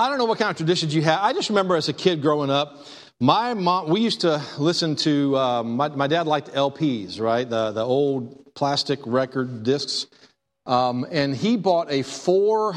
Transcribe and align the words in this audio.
I 0.00 0.08
don't 0.08 0.16
know 0.16 0.24
what 0.24 0.38
kind 0.38 0.50
of 0.50 0.56
traditions 0.56 0.94
you 0.94 1.02
have. 1.02 1.20
I 1.20 1.34
just 1.34 1.50
remember 1.50 1.76
as 1.76 1.90
a 1.90 1.92
kid 1.92 2.22
growing 2.22 2.48
up, 2.48 2.86
my 3.20 3.52
mom, 3.52 3.90
we 3.90 4.00
used 4.00 4.22
to 4.22 4.42
listen 4.56 4.96
to, 4.96 5.36
uh, 5.36 5.62
my, 5.62 5.88
my 5.88 6.06
dad 6.06 6.26
liked 6.26 6.54
LPs, 6.54 7.20
right? 7.20 7.46
The, 7.46 7.72
the 7.72 7.84
old 7.84 8.54
plastic 8.54 9.00
record 9.04 9.62
discs. 9.62 10.06
Um, 10.64 11.04
and 11.10 11.36
he 11.36 11.58
bought 11.58 11.92
a 11.92 12.00
four 12.00 12.76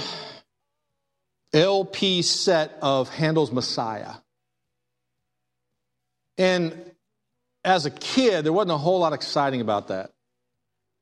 LP 1.54 2.23
set 2.23 2.78
of 2.82 3.07
Handel's 3.07 3.54
Messiah. 3.54 4.16
And 6.38 6.78
as 7.64 7.86
a 7.86 7.92
kid, 7.92 8.44
there 8.44 8.52
wasn't 8.52 8.71
a 8.71 8.78
whole 8.78 9.00
lot 9.00 9.14
exciting 9.14 9.62
about 9.62 9.88
that. 9.88 10.12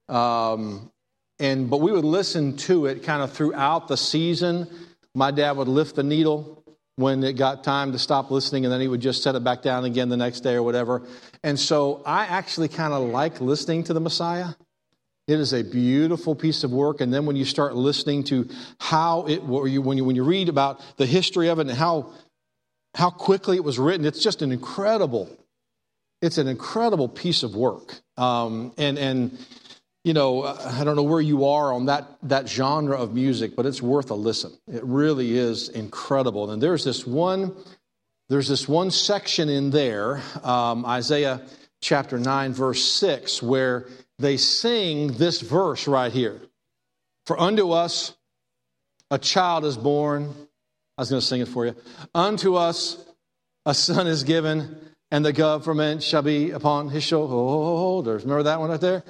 Um, 0.08 0.92
and 1.40 1.68
but 1.68 1.78
we 1.78 1.92
would 1.92 2.06
listen 2.06 2.58
to 2.58 2.86
it 2.86 3.02
kind 3.02 3.24
of 3.24 3.34
throughout 3.34 3.88
the 3.88 3.98
season. 3.98 4.68
My 5.14 5.32
dad 5.32 5.58
would 5.58 5.68
lift 5.68 5.96
the 5.96 6.04
needle 6.04 6.64
when 6.96 7.24
it 7.24 7.34
got 7.34 7.64
time 7.64 7.92
to 7.94 8.00
stop 8.00 8.32
listening, 8.32 8.66
and 8.66 8.72
then 8.72 8.82
he 8.82 8.88
would 8.88 9.02
just 9.02 9.24
set 9.24 9.36
it 9.36 9.44
back 9.44 9.62
down 9.62 9.86
again 9.86 10.10
the 10.10 10.18
next 10.18 10.42
day 10.42 10.54
or 10.54 10.64
whatever. 10.64 11.02
And 11.44 11.60
so 11.60 12.02
I 12.06 12.26
actually 12.26 12.68
kind 12.68 12.94
of 12.94 13.10
like 13.10 13.42
listening 13.42 13.84
to 13.86 13.94
the 13.94 14.00
Messiah. 14.00 14.50
It 15.28 15.40
is 15.40 15.54
a 15.54 15.64
beautiful 15.64 16.36
piece 16.36 16.64
of 16.64 16.72
work. 16.72 17.02
And 17.02 17.14
then 17.14 17.26
when 17.26 17.36
you 17.36 17.46
start 17.46 17.76
listening 17.76 18.24
to 18.26 18.50
how 18.80 19.26
it, 19.28 19.44
when 19.44 19.72
you, 19.72 19.82
when 19.82 20.16
you 20.16 20.24
read 20.24 20.50
about 20.50 20.82
the 20.98 21.06
history 21.06 21.48
of 21.48 21.60
it 21.60 21.68
and 21.68 21.78
how, 21.78 22.12
how 22.96 23.10
quickly 23.10 23.56
it 23.56 23.64
was 23.64 23.80
written, 23.80 24.06
it's 24.06 24.22
just 24.24 24.42
an 24.42 24.52
incredible, 24.52 25.30
it's 26.22 26.38
an 26.38 26.48
incredible 26.48 27.08
piece 27.08 27.44
of 27.44 27.56
work. 27.56 28.02
Um, 28.18 28.74
and, 28.78 28.98
and, 28.98 29.38
you 30.04 30.14
know, 30.14 30.44
I 30.44 30.84
don't 30.84 30.96
know 30.96 31.04
where 31.04 31.22
you 31.22 31.46
are 31.46 31.74
on 31.74 31.86
that, 31.86 32.08
that 32.24 32.50
genre 32.50 32.98
of 32.98 33.14
music, 33.14 33.56
but 33.56 33.66
it's 33.66 33.82
worth 33.82 34.10
a 34.10 34.16
listen. 34.16 34.52
It 34.68 34.84
really 34.84 35.38
is 35.38 35.70
incredible. 35.70 36.50
And 36.50 36.62
there's 36.62 36.84
this 36.84 37.06
one, 37.06 37.56
there's 38.28 38.48
this 38.48 38.68
one 38.68 38.90
section 38.90 39.48
in 39.48 39.70
there, 39.70 40.22
um, 40.44 40.86
Isaiah 40.86 41.42
chapter 41.82 42.18
9, 42.18 42.54
verse 42.54 42.84
6, 42.84 43.44
where 43.44 43.88
they 44.18 44.38
sing 44.38 45.14
this 45.14 45.42
verse 45.42 45.88
right 45.88 46.12
here 46.12 46.42
For 47.26 47.40
unto 47.40 47.72
us 47.72 48.14
a 49.12 49.20
child 49.20 49.66
is 49.66 49.78
born. 49.78 50.34
I 50.98 51.02
was 51.02 51.10
going 51.10 51.20
to 51.20 51.26
sing 51.26 51.42
it 51.42 51.48
for 51.48 51.66
you. 51.66 51.76
Unto 52.16 52.56
us 52.56 53.04
a 53.66 53.74
son 53.74 54.08
is 54.08 54.24
given, 54.24 54.80
and 55.12 55.24
the 55.24 55.34
government 55.34 56.02
shall 56.02 56.22
be 56.22 56.52
upon 56.52 56.90
his 56.90 57.04
shoulders. 57.04 58.24
Remember 58.24 58.44
that 58.44 58.60
one 58.60 58.72
right 58.72 58.82
there? 58.82 59.04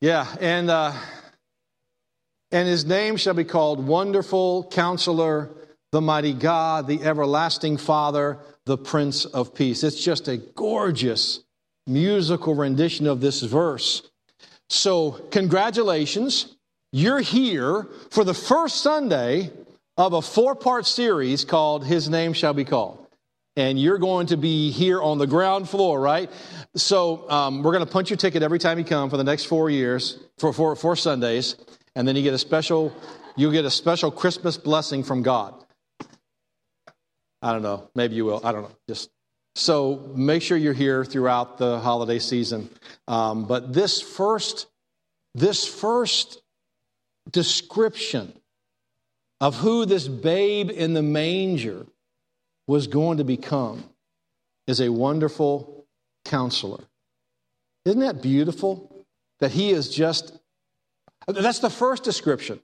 Yeah, 0.00 0.26
and 0.40 0.70
uh, 0.70 0.92
and 2.52 2.68
his 2.68 2.84
name 2.84 3.16
shall 3.16 3.34
be 3.34 3.44
called 3.44 3.84
Wonderful 3.84 4.68
Counselor, 4.70 5.50
the 5.90 6.00
Mighty 6.00 6.32
God, 6.32 6.86
the 6.86 7.02
Everlasting 7.02 7.78
Father, 7.78 8.38
the 8.64 8.78
Prince 8.78 9.24
of 9.24 9.54
Peace. 9.54 9.82
It's 9.82 10.02
just 10.02 10.28
a 10.28 10.36
gorgeous 10.36 11.40
musical 11.88 12.54
rendition 12.54 13.08
of 13.08 13.20
this 13.20 13.42
verse. 13.42 14.08
So, 14.70 15.12
congratulations. 15.32 16.54
You're 16.92 17.20
here 17.20 17.88
for 18.10 18.22
the 18.22 18.34
first 18.34 18.82
Sunday 18.82 19.50
of 19.96 20.12
a 20.12 20.22
four 20.22 20.54
part 20.54 20.86
series 20.86 21.44
called 21.44 21.84
His 21.84 22.08
Name 22.08 22.34
Shall 22.34 22.54
Be 22.54 22.64
Called. 22.64 23.07
And 23.58 23.76
you're 23.76 23.98
going 23.98 24.28
to 24.28 24.36
be 24.36 24.70
here 24.70 25.02
on 25.02 25.18
the 25.18 25.26
ground 25.26 25.68
floor, 25.68 26.00
right? 26.00 26.30
So, 26.76 27.28
um, 27.28 27.64
we're 27.64 27.72
going 27.72 27.84
to 27.84 27.90
punch 27.90 28.08
your 28.08 28.16
ticket 28.16 28.40
every 28.44 28.60
time 28.60 28.78
you 28.78 28.84
come 28.84 29.10
for 29.10 29.16
the 29.16 29.24
next 29.24 29.46
four 29.46 29.68
years, 29.68 30.16
for 30.38 30.52
four, 30.52 30.76
four 30.76 30.94
Sundays. 30.94 31.56
And 31.96 32.06
then 32.06 32.14
you 32.14 32.22
get 32.22 32.32
a 32.32 32.38
special, 32.38 32.94
you'll 33.36 33.50
get 33.50 33.64
a 33.64 33.70
special 33.70 34.12
Christmas 34.12 34.56
blessing 34.56 35.02
from 35.02 35.24
God. 35.24 35.54
I 37.42 37.50
don't 37.52 37.62
know. 37.62 37.90
Maybe 37.96 38.14
you 38.14 38.26
will. 38.26 38.40
I 38.44 38.52
don't 38.52 38.62
know. 38.62 38.76
Just 38.86 39.10
so 39.56 40.08
make 40.14 40.42
sure 40.42 40.56
you're 40.56 40.72
here 40.72 41.04
throughout 41.04 41.58
the 41.58 41.80
holiday 41.80 42.20
season. 42.20 42.70
Um, 43.08 43.44
but 43.44 43.72
this 43.72 44.00
first, 44.00 44.68
this 45.34 45.66
first 45.66 46.42
description 47.28 48.32
of 49.40 49.56
who 49.56 49.84
this 49.84 50.06
babe 50.06 50.70
in 50.70 50.94
the 50.94 51.02
manger 51.02 51.86
was 52.68 52.86
going 52.86 53.18
to 53.18 53.24
become 53.24 53.82
is 54.68 54.80
a 54.80 54.90
wonderful 54.90 55.86
counselor. 56.24 56.84
Isn't 57.84 58.00
that 58.00 58.22
beautiful? 58.22 59.04
That 59.40 59.50
he 59.50 59.70
is 59.70 59.88
just, 59.88 60.38
that's 61.26 61.58
the 61.60 61.70
first 61.70 62.04
description. 62.04 62.60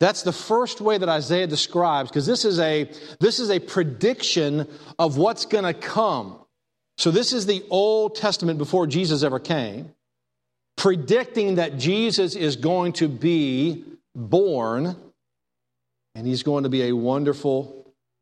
That's 0.00 0.22
the 0.22 0.32
first 0.32 0.80
way 0.80 0.96
that 0.96 1.08
Isaiah 1.10 1.46
describes, 1.46 2.08
because 2.10 2.24
this 2.24 2.46
is 2.46 2.58
a 2.58 2.90
this 3.20 3.38
is 3.38 3.50
a 3.50 3.58
prediction 3.58 4.66
of 4.98 5.18
what's 5.18 5.44
going 5.44 5.64
to 5.64 5.74
come. 5.74 6.38
So 6.96 7.10
this 7.10 7.34
is 7.34 7.44
the 7.44 7.62
Old 7.68 8.14
Testament 8.14 8.56
before 8.56 8.86
Jesus 8.86 9.22
ever 9.22 9.38
came, 9.38 9.92
predicting 10.78 11.56
that 11.56 11.76
Jesus 11.76 12.34
is 12.34 12.56
going 12.56 12.94
to 12.94 13.08
be 13.08 13.84
born 14.14 14.96
and 16.14 16.26
he's 16.26 16.42
going 16.42 16.62
to 16.64 16.70
be 16.70 16.84
a 16.84 16.92
wonderful 16.92 17.79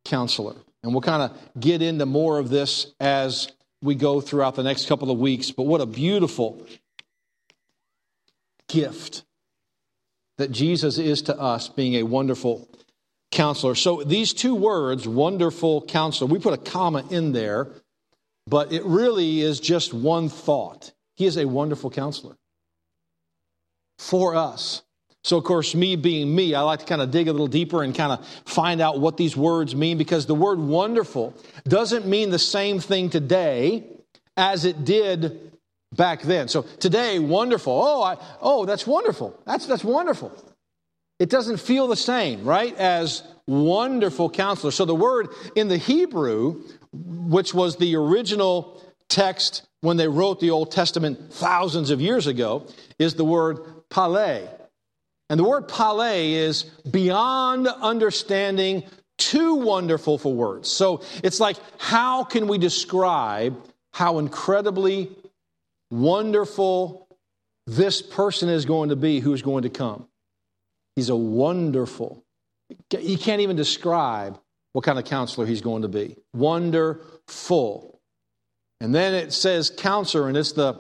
counselor. 0.09 0.55
And 0.83 0.93
we'll 0.93 1.03
kind 1.03 1.23
of 1.23 1.61
get 1.61 1.83
into 1.83 2.07
more 2.07 2.39
of 2.39 2.49
this 2.49 2.93
as 3.01 3.53
we 3.83 3.95
go 3.95 4.21
throughout 4.21 4.55
the 4.55 4.63
next 4.63 4.89
couple 4.89 5.11
of 5.11 5.19
weeks. 5.19 5.51
But 5.51 5.65
what 5.65 5.81
a 5.81 5.87
beautiful 5.87 6.67
gift 8.69 9.23
that 10.39 10.53
Jesus 10.53 10.99
is 10.99 11.23
to 11.23 11.39
us, 11.39 11.69
being 11.69 11.95
a 11.97 12.05
wonderful 12.05 12.69
counselor. 13.31 13.75
So 13.75 14.03
these 14.03 14.33
two 14.33 14.55
words, 14.55 15.07
wonderful 15.07 15.83
counselor, 15.83 16.31
we 16.31 16.39
put 16.39 16.55
a 16.55 16.71
comma 16.71 17.05
in 17.11 17.33
there, 17.33 17.69
but 18.47 18.73
it 18.73 18.85
really 18.85 19.41
is 19.41 19.61
just 19.61 19.93
one 19.93 20.29
thought. 20.29 20.93
He 21.17 21.27
is 21.27 21.37
a 21.37 21.47
wonderful 21.47 21.91
counselor 21.91 22.37
for 23.99 24.37
us. 24.37 24.83
So, 25.29 25.37
of 25.37 25.45
course, 25.45 25.75
me 25.75 25.95
being 25.95 26.35
me, 26.35 26.55
I 26.55 26.63
like 26.63 26.79
to 26.79 26.87
kind 26.87 27.03
of 27.03 27.11
dig 27.11 27.29
a 27.29 27.33
little 27.33 27.49
deeper 27.49 27.83
and 27.83 27.95
kind 27.95 28.13
of 28.13 28.27
find 28.47 28.81
out 28.81 28.99
what 28.99 29.19
these 29.19 29.37
words 29.37 29.77
mean 29.77 29.99
because 29.99 30.25
the 30.25 30.35
word 30.35 30.59
wonderful 30.59 31.35
doesn't 31.65 32.07
mean 32.07 32.31
the 32.31 32.39
same 32.39 32.81
thing 32.81 33.11
today 33.11 33.85
as 34.39 34.65
it 34.65 34.87
did 34.87 35.53
back 35.95 36.23
then. 36.23 36.49
So 36.49 36.63
today, 36.63 37.19
wonderful. 37.19 37.75
Oh, 37.75 38.03
I, 38.03 38.17
oh, 38.41 38.65
that's 38.65 38.87
wonderful. 38.87 39.39
That's, 39.45 39.67
that's 39.67 39.85
wonderful. 39.85 40.33
It 41.19 41.29
doesn't 41.29 41.59
feel 41.59 41.89
the 41.89 41.97
same, 41.97 42.45
right, 42.45 42.75
as 42.79 43.23
wonderful 43.47 44.31
counselor. 44.31 44.71
So 44.71 44.87
the 44.87 44.95
word 44.95 45.29
in 45.55 45.69
the 45.69 45.77
Hebrew, 45.77 46.63
which 46.95 47.53
was 47.53 47.77
the 47.77 47.97
original 47.97 48.83
text 49.11 49.69
when 49.83 49.99
they 49.99 50.09
wrote 50.09 50.41
the 50.41 50.49
Old 50.49 50.73
Testament 50.73 51.35
thousands 51.35 51.91
of 51.91 52.01
years 52.01 52.27
ago, 52.27 52.67
is 52.99 53.13
the 53.13 53.27
word 53.27 53.59
pale. 53.91 54.58
And 55.31 55.39
the 55.39 55.45
word 55.45 55.69
pale 55.69 56.01
is 56.01 56.65
beyond 56.91 57.69
understanding, 57.69 58.85
too 59.19 59.55
wonderful 59.57 60.19
for 60.19 60.33
words. 60.33 60.71
So 60.71 61.03
it's 61.23 61.41
like, 61.41 61.57
how 61.79 62.25
can 62.25 62.49
we 62.49 62.59
describe 62.59 63.63
how 63.93 64.19
incredibly 64.19 65.11
wonderful 65.91 67.09
this 67.69 68.01
person 68.01 68.49
is 68.49 68.65
going 68.65 68.89
to 68.89 68.97
be 68.97 69.21
who's 69.21 69.43
going 69.43 69.63
to 69.63 69.69
come. 69.69 70.09
He's 70.97 71.11
a 71.11 71.17
wonderful, 71.17 72.25
you 72.99 73.19
can't 73.19 73.43
even 73.43 73.57
describe 73.57 74.41
what 74.73 74.85
kind 74.85 74.99
of 74.99 75.05
counselor 75.05 75.47
he's 75.47 75.61
going 75.61 75.83
to 75.83 75.89
be. 75.89 76.17
Wonderful. 76.35 78.01
And 78.81 78.95
then 78.95 79.15
it 79.15 79.33
says 79.33 79.71
counselor, 79.71 80.29
and 80.29 80.37
it's 80.37 80.53
the 80.53 80.77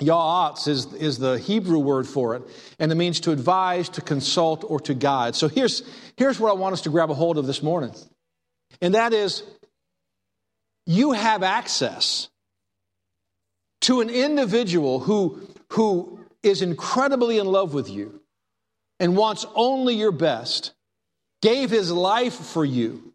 Ya'atz 0.00 0.66
is, 0.66 0.92
is 0.94 1.18
the 1.18 1.38
Hebrew 1.38 1.78
word 1.78 2.08
for 2.08 2.34
it, 2.36 2.42
and 2.78 2.90
it 2.90 2.94
means 2.94 3.20
to 3.20 3.32
advise, 3.32 3.88
to 3.90 4.00
consult, 4.00 4.64
or 4.66 4.80
to 4.80 4.94
guide. 4.94 5.34
So 5.34 5.48
here's, 5.48 5.82
here's 6.16 6.40
what 6.40 6.50
I 6.50 6.54
want 6.54 6.72
us 6.72 6.82
to 6.82 6.90
grab 6.90 7.10
a 7.10 7.14
hold 7.14 7.38
of 7.38 7.46
this 7.46 7.62
morning, 7.62 7.94
and 8.80 8.94
that 8.94 9.12
is 9.12 9.42
you 10.86 11.12
have 11.12 11.42
access 11.42 12.28
to 13.82 14.00
an 14.00 14.10
individual 14.10 15.00
who, 15.00 15.46
who 15.72 16.20
is 16.42 16.62
incredibly 16.62 17.38
in 17.38 17.46
love 17.46 17.74
with 17.74 17.88
you 17.88 18.20
and 18.98 19.16
wants 19.16 19.46
only 19.54 19.94
your 19.94 20.12
best, 20.12 20.72
gave 21.42 21.70
his 21.70 21.90
life 21.90 22.34
for 22.34 22.64
you, 22.64 23.09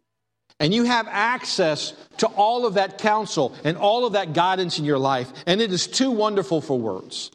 and 0.58 0.72
you 0.72 0.84
have 0.84 1.06
access 1.08 1.92
to 2.18 2.26
all 2.28 2.66
of 2.66 2.74
that 2.74 2.98
counsel 2.98 3.54
and 3.64 3.76
all 3.76 4.06
of 4.06 4.14
that 4.14 4.32
guidance 4.32 4.78
in 4.78 4.84
your 4.84 4.98
life, 4.98 5.30
and 5.46 5.60
it 5.60 5.72
is 5.72 5.86
too 5.86 6.10
wonderful 6.10 6.60
for 6.60 6.78
words. 6.78 7.30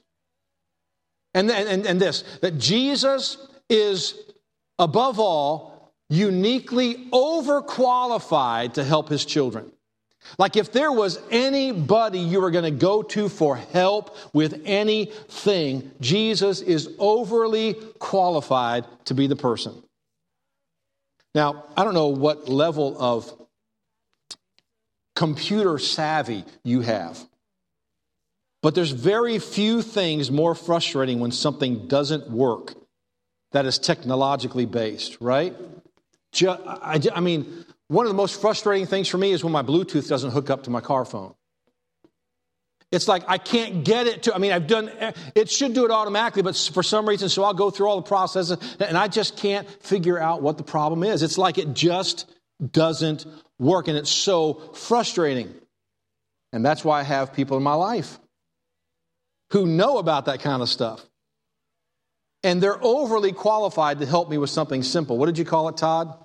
And, 1.33 1.49
and, 1.49 1.85
and 1.85 1.99
this 1.99 2.23
that 2.41 2.57
Jesus 2.57 3.37
is, 3.69 4.15
above 4.79 5.19
all, 5.19 5.93
uniquely 6.09 7.07
overqualified 7.11 8.73
to 8.73 8.83
help 8.83 9.07
his 9.07 9.23
children. 9.23 9.71
Like 10.37 10.55
if 10.55 10.71
there 10.71 10.91
was 10.91 11.19
anybody 11.31 12.19
you 12.19 12.41
were 12.41 12.51
going 12.51 12.65
to 12.65 12.71
go 12.71 13.01
to 13.01 13.29
for 13.29 13.55
help 13.55 14.15
with 14.33 14.61
anything, 14.65 15.91
Jesus 15.99 16.61
is 16.61 16.89
overly 16.99 17.73
qualified 17.99 18.85
to 19.05 19.13
be 19.13 19.27
the 19.27 19.35
person. 19.35 19.81
Now, 21.33 21.65
I 21.77 21.83
don't 21.83 21.93
know 21.93 22.07
what 22.07 22.49
level 22.49 22.95
of 22.99 23.31
computer 25.15 25.77
savvy 25.77 26.43
you 26.63 26.81
have, 26.81 27.19
but 28.61 28.75
there's 28.75 28.91
very 28.91 29.39
few 29.39 29.81
things 29.81 30.29
more 30.29 30.55
frustrating 30.55 31.19
when 31.19 31.31
something 31.31 31.87
doesn't 31.87 32.29
work 32.29 32.75
that 33.51 33.65
is 33.65 33.79
technologically 33.79 34.65
based, 34.65 35.17
right? 35.19 35.55
I, 36.47 37.19
mean, 37.19 37.65
one 37.87 38.05
of 38.05 38.09
the 38.09 38.17
most 38.17 38.39
frustrating 38.39 38.87
things 38.87 39.07
for 39.07 39.17
me 39.17 39.31
is 39.31 39.43
when 39.43 39.51
my 39.51 39.63
Bluetooth 39.63 40.07
doesn't 40.07 40.31
hook 40.31 40.49
up 40.49 40.63
to 40.63 40.69
my 40.69 40.81
car 40.81 41.05
phone. 41.05 41.33
It's 42.91 43.07
like 43.07 43.23
I 43.27 43.37
can't 43.37 43.85
get 43.85 44.07
it 44.07 44.23
to, 44.23 44.35
I 44.35 44.37
mean, 44.37 44.51
I've 44.51 44.67
done, 44.67 44.91
it 45.33 45.49
should 45.49 45.73
do 45.73 45.85
it 45.85 45.91
automatically, 45.91 46.41
but 46.41 46.57
for 46.73 46.83
some 46.83 47.07
reason, 47.07 47.29
so 47.29 47.43
I'll 47.43 47.53
go 47.53 47.69
through 47.69 47.87
all 47.87 47.95
the 47.95 48.07
processes 48.07 48.57
and 48.79 48.97
I 48.97 49.07
just 49.07 49.37
can't 49.37 49.67
figure 49.81 50.19
out 50.19 50.41
what 50.41 50.57
the 50.57 50.63
problem 50.63 51.03
is. 51.03 51.23
It's 51.23 51.37
like 51.37 51.57
it 51.57 51.73
just 51.73 52.29
doesn't 52.71 53.25
work 53.59 53.87
and 53.87 53.97
it's 53.97 54.09
so 54.09 54.55
frustrating. 54.73 55.53
And 56.51 56.65
that's 56.65 56.83
why 56.83 56.99
I 56.99 57.03
have 57.03 57.33
people 57.33 57.55
in 57.55 57.63
my 57.63 57.75
life 57.75 58.19
who 59.51 59.65
know 59.65 59.97
about 59.97 60.25
that 60.25 60.41
kind 60.41 60.61
of 60.61 60.67
stuff. 60.67 61.05
And 62.43 62.61
they're 62.61 62.83
overly 62.83 63.31
qualified 63.31 63.99
to 63.99 64.05
help 64.05 64.29
me 64.29 64.37
with 64.37 64.49
something 64.49 64.83
simple. 64.83 65.17
What 65.17 65.27
did 65.27 65.37
you 65.37 65.45
call 65.45 65.69
it, 65.69 65.77
Todd? 65.77 66.17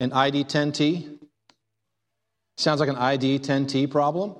An 0.00 0.12
ID 0.12 0.44
10T? 0.44 1.18
Sounds 2.56 2.80
like 2.80 2.88
an 2.88 2.96
ID 2.96 3.38
10T 3.38 3.88
problem. 3.88 4.34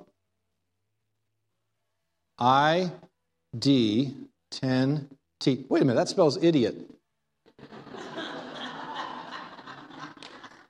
I 2.39 2.91
D 3.57 4.15
10 4.51 5.09
T. 5.39 5.65
Wait 5.69 5.81
a 5.81 5.85
minute, 5.85 5.95
that 5.95 6.09
spells 6.09 6.41
idiot. 6.43 6.75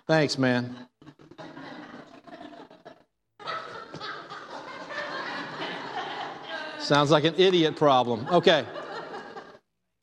Thanks, 0.07 0.37
man. 0.37 0.75
Sounds 6.79 7.11
like 7.11 7.23
an 7.23 7.35
idiot 7.37 7.75
problem. 7.75 8.25
Okay. 8.31 8.65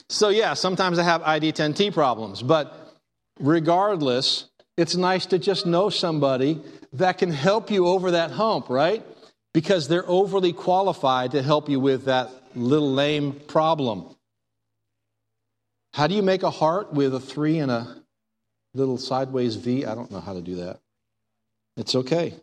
So, 0.09 0.29
yeah, 0.29 0.55
sometimes 0.55 1.01
I 1.01 1.03
have 1.03 1.21
ID 1.23 1.53
10T 1.53 1.93
problems, 1.93 2.43
but 2.43 2.95
regardless, 3.41 4.45
it's 4.77 4.95
nice 4.95 5.27
to 5.27 5.39
just 5.41 5.67
know 5.67 5.91
somebody 5.91 6.61
that 6.93 7.19
can 7.19 7.33
help 7.33 7.73
you 7.73 7.89
over 7.89 8.12
that 8.12 8.31
hump, 8.31 8.71
right? 8.71 9.05
Because 9.56 9.88
they're 9.88 10.06
overly 10.06 10.53
qualified 10.53 11.31
to 11.31 11.41
help 11.41 11.70
you 11.70 11.81
with 11.81 12.05
that 12.05 12.29
little 12.55 12.93
lame 12.93 13.32
problem. 13.32 14.14
How 15.94 16.06
do 16.06 16.14
you 16.14 16.20
make 16.20 16.43
a 16.43 16.50
heart 16.50 16.93
with 16.93 17.14
a 17.14 17.20
three 17.20 17.58
and 17.61 17.70
a 17.70 18.03
little 18.75 18.99
sideways 18.99 19.56
V? 19.56 19.87
I 19.87 19.94
don't 19.94 20.11
know 20.11 20.20
how 20.20 20.35
to 20.35 20.43
do 20.43 20.56
that. 20.56 20.81
It's 21.79 21.94
okay. 21.94 22.35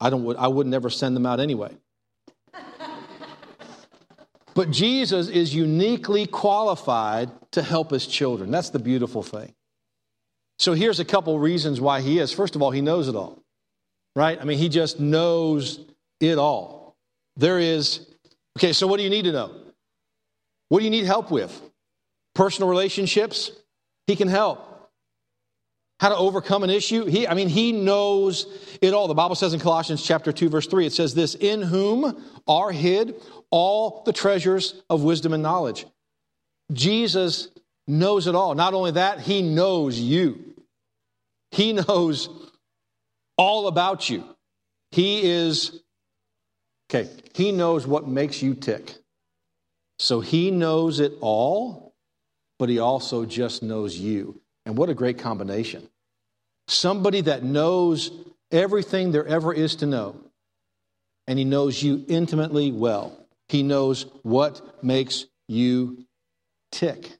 I, 0.00 0.10
don't, 0.10 0.36
I 0.36 0.48
would 0.48 0.66
never 0.66 0.90
send 0.90 1.14
them 1.14 1.24
out 1.24 1.38
anyway. 1.38 1.70
but 4.54 4.72
Jesus 4.72 5.28
is 5.28 5.54
uniquely 5.54 6.26
qualified 6.26 7.30
to 7.52 7.62
help 7.62 7.92
his 7.92 8.08
children. 8.08 8.50
That's 8.50 8.70
the 8.70 8.80
beautiful 8.80 9.22
thing. 9.22 9.54
So 10.58 10.72
here's 10.72 10.98
a 10.98 11.04
couple 11.04 11.38
reasons 11.38 11.80
why 11.80 12.00
he 12.00 12.18
is. 12.18 12.32
First 12.32 12.56
of 12.56 12.62
all, 12.62 12.72
he 12.72 12.80
knows 12.80 13.06
it 13.06 13.14
all, 13.14 13.40
right? 14.16 14.36
I 14.40 14.42
mean, 14.42 14.58
he 14.58 14.68
just 14.68 14.98
knows 14.98 15.78
it 16.20 16.38
all. 16.38 16.96
There 17.36 17.58
is, 17.58 18.06
okay, 18.58 18.72
so 18.72 18.86
what 18.86 18.96
do 18.98 19.02
you 19.02 19.10
need 19.10 19.24
to 19.24 19.32
know? 19.32 19.52
What 20.68 20.80
do 20.80 20.84
you 20.84 20.90
need 20.90 21.04
help 21.04 21.30
with? 21.30 21.60
Personal 22.34 22.68
relationships? 22.68 23.50
He 24.06 24.16
can 24.16 24.28
help. 24.28 24.62
How 25.98 26.10
to 26.10 26.16
overcome 26.16 26.62
an 26.62 26.70
issue? 26.70 27.06
He, 27.06 27.26
I 27.26 27.34
mean, 27.34 27.48
he 27.48 27.72
knows 27.72 28.46
it 28.82 28.92
all. 28.92 29.08
The 29.08 29.14
Bible 29.14 29.34
says 29.34 29.54
in 29.54 29.60
Colossians 29.60 30.02
chapter 30.02 30.30
2, 30.30 30.50
verse 30.50 30.66
3, 30.66 30.86
it 30.86 30.92
says 30.92 31.14
this 31.14 31.34
In 31.34 31.62
whom 31.62 32.22
are 32.46 32.70
hid 32.70 33.14
all 33.50 34.02
the 34.04 34.12
treasures 34.12 34.82
of 34.90 35.02
wisdom 35.02 35.32
and 35.32 35.42
knowledge. 35.42 35.86
Jesus 36.72 37.48
knows 37.86 38.26
it 38.26 38.34
all. 38.34 38.54
Not 38.54 38.74
only 38.74 38.92
that, 38.92 39.20
he 39.20 39.40
knows 39.40 39.98
you. 39.98 40.54
He 41.50 41.72
knows 41.72 42.28
all 43.38 43.68
about 43.68 44.10
you. 44.10 44.24
He 44.90 45.22
is 45.22 45.80
Okay, 46.88 47.10
he 47.34 47.52
knows 47.52 47.86
what 47.86 48.06
makes 48.06 48.42
you 48.42 48.54
tick. 48.54 48.94
So 49.98 50.20
he 50.20 50.50
knows 50.50 51.00
it 51.00 51.12
all, 51.20 51.94
but 52.58 52.68
he 52.68 52.78
also 52.78 53.24
just 53.24 53.62
knows 53.62 53.96
you. 53.96 54.40
And 54.64 54.76
what 54.76 54.88
a 54.88 54.94
great 54.94 55.18
combination. 55.18 55.88
Somebody 56.68 57.22
that 57.22 57.42
knows 57.42 58.10
everything 58.50 59.12
there 59.12 59.26
ever 59.26 59.52
is 59.52 59.76
to 59.76 59.86
know, 59.86 60.16
and 61.26 61.38
he 61.38 61.44
knows 61.44 61.82
you 61.82 62.04
intimately 62.08 62.72
well. 62.72 63.26
He 63.48 63.62
knows 63.62 64.06
what 64.22 64.82
makes 64.82 65.26
you 65.48 66.04
tick. 66.72 67.10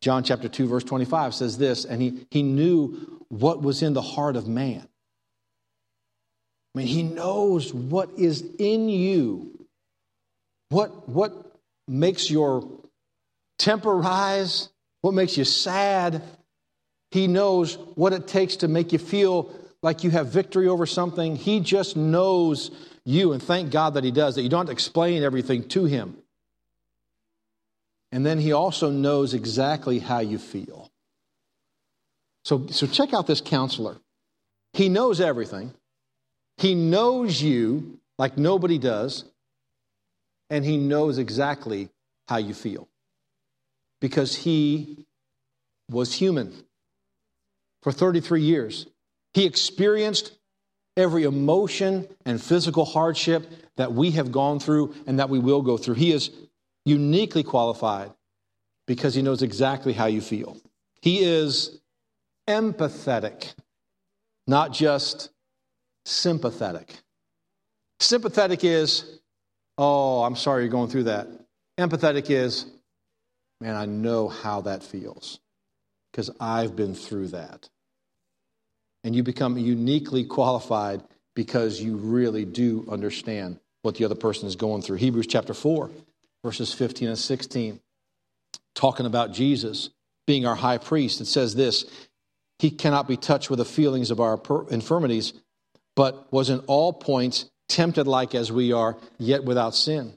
John 0.00 0.24
chapter 0.24 0.48
2, 0.48 0.66
verse 0.66 0.84
25 0.84 1.34
says 1.34 1.58
this, 1.58 1.84
and 1.84 2.02
he, 2.02 2.26
he 2.30 2.42
knew 2.42 3.20
what 3.28 3.62
was 3.62 3.82
in 3.82 3.94
the 3.94 4.02
heart 4.02 4.36
of 4.36 4.48
man. 4.48 4.88
I 6.74 6.78
mean, 6.78 6.86
he 6.86 7.02
knows 7.02 7.72
what 7.72 8.10
is 8.16 8.42
in 8.58 8.88
you. 8.88 9.66
What, 10.70 11.08
what 11.08 11.32
makes 11.86 12.30
your 12.30 12.66
temper 13.58 13.94
rise? 13.94 14.70
What 15.02 15.12
makes 15.12 15.36
you 15.36 15.44
sad? 15.44 16.22
He 17.10 17.26
knows 17.26 17.76
what 17.94 18.14
it 18.14 18.26
takes 18.26 18.56
to 18.56 18.68
make 18.68 18.92
you 18.92 18.98
feel 18.98 19.54
like 19.82 20.02
you 20.02 20.10
have 20.10 20.28
victory 20.28 20.68
over 20.68 20.86
something. 20.86 21.36
He 21.36 21.60
just 21.60 21.96
knows 21.96 22.70
you, 23.04 23.32
and 23.32 23.42
thank 23.42 23.70
God 23.70 23.94
that 23.94 24.04
He 24.04 24.10
does, 24.10 24.36
that 24.36 24.42
you 24.42 24.48
don't 24.48 24.60
have 24.60 24.66
to 24.68 24.72
explain 24.72 25.22
everything 25.22 25.68
to 25.70 25.84
Him. 25.84 26.16
And 28.12 28.24
then 28.24 28.38
He 28.38 28.52
also 28.52 28.90
knows 28.90 29.34
exactly 29.34 29.98
how 29.98 30.20
you 30.20 30.38
feel. 30.38 30.90
So, 32.44 32.66
so 32.68 32.86
check 32.86 33.12
out 33.12 33.26
this 33.26 33.40
counselor. 33.40 33.96
He 34.72 34.88
knows 34.88 35.20
everything. 35.20 35.74
He 36.58 36.74
knows 36.74 37.42
you 37.42 37.98
like 38.18 38.38
nobody 38.38 38.78
does, 38.78 39.24
and 40.50 40.64
He 40.64 40.76
knows 40.76 41.18
exactly 41.18 41.88
how 42.28 42.36
you 42.36 42.54
feel 42.54 42.88
because 44.00 44.34
He 44.34 45.06
was 45.90 46.14
human 46.14 46.64
for 47.82 47.92
33 47.92 48.42
years. 48.42 48.86
He 49.34 49.44
experienced 49.44 50.32
every 50.96 51.24
emotion 51.24 52.06
and 52.24 52.42
physical 52.42 52.84
hardship 52.84 53.50
that 53.76 53.92
we 53.92 54.12
have 54.12 54.30
gone 54.30 54.60
through 54.60 54.94
and 55.06 55.18
that 55.18 55.30
we 55.30 55.38
will 55.38 55.62
go 55.62 55.76
through. 55.76 55.94
He 55.94 56.12
is 56.12 56.30
uniquely 56.84 57.42
qualified 57.42 58.12
because 58.86 59.14
he 59.14 59.22
knows 59.22 59.42
exactly 59.42 59.92
how 59.92 60.06
you 60.06 60.20
feel. 60.20 60.56
He 61.00 61.20
is 61.20 61.80
empathetic, 62.48 63.54
not 64.46 64.72
just 64.72 65.30
sympathetic. 66.04 66.94
Sympathetic 68.00 68.64
is, 68.64 69.20
oh, 69.78 70.22
I'm 70.22 70.36
sorry 70.36 70.62
you're 70.62 70.72
going 70.72 70.90
through 70.90 71.04
that. 71.04 71.28
Empathetic 71.78 72.30
is, 72.30 72.66
man, 73.60 73.76
I 73.76 73.86
know 73.86 74.28
how 74.28 74.62
that 74.62 74.82
feels 74.82 75.40
because 76.10 76.30
I've 76.40 76.76
been 76.76 76.94
through 76.94 77.28
that. 77.28 77.68
And 79.04 79.16
you 79.16 79.22
become 79.22 79.56
uniquely 79.56 80.24
qualified 80.24 81.02
because 81.34 81.80
you 81.80 81.96
really 81.96 82.44
do 82.44 82.86
understand 82.90 83.58
what 83.82 83.96
the 83.96 84.04
other 84.04 84.14
person 84.14 84.46
is 84.46 84.56
going 84.56 84.82
through. 84.82 84.96
Hebrews 84.96 85.26
chapter 85.26 85.54
4, 85.54 85.90
verses 86.44 86.72
15 86.72 87.08
and 87.08 87.18
16, 87.18 87.80
talking 88.74 89.06
about 89.06 89.32
Jesus 89.32 89.90
being 90.26 90.46
our 90.46 90.54
high 90.54 90.78
priest. 90.78 91.20
It 91.20 91.26
says 91.26 91.54
this 91.54 91.84
He 92.58 92.70
cannot 92.70 93.08
be 93.08 93.16
touched 93.16 93.50
with 93.50 93.58
the 93.58 93.64
feelings 93.64 94.10
of 94.10 94.20
our 94.20 94.40
infirmities 94.70 95.32
but 95.96 96.32
was 96.32 96.50
in 96.50 96.60
all 96.60 96.92
points 96.92 97.50
tempted 97.68 98.06
like 98.06 98.34
as 98.34 98.52
we 98.52 98.72
are, 98.72 98.96
yet 99.18 99.44
without 99.44 99.74
sin. 99.74 100.14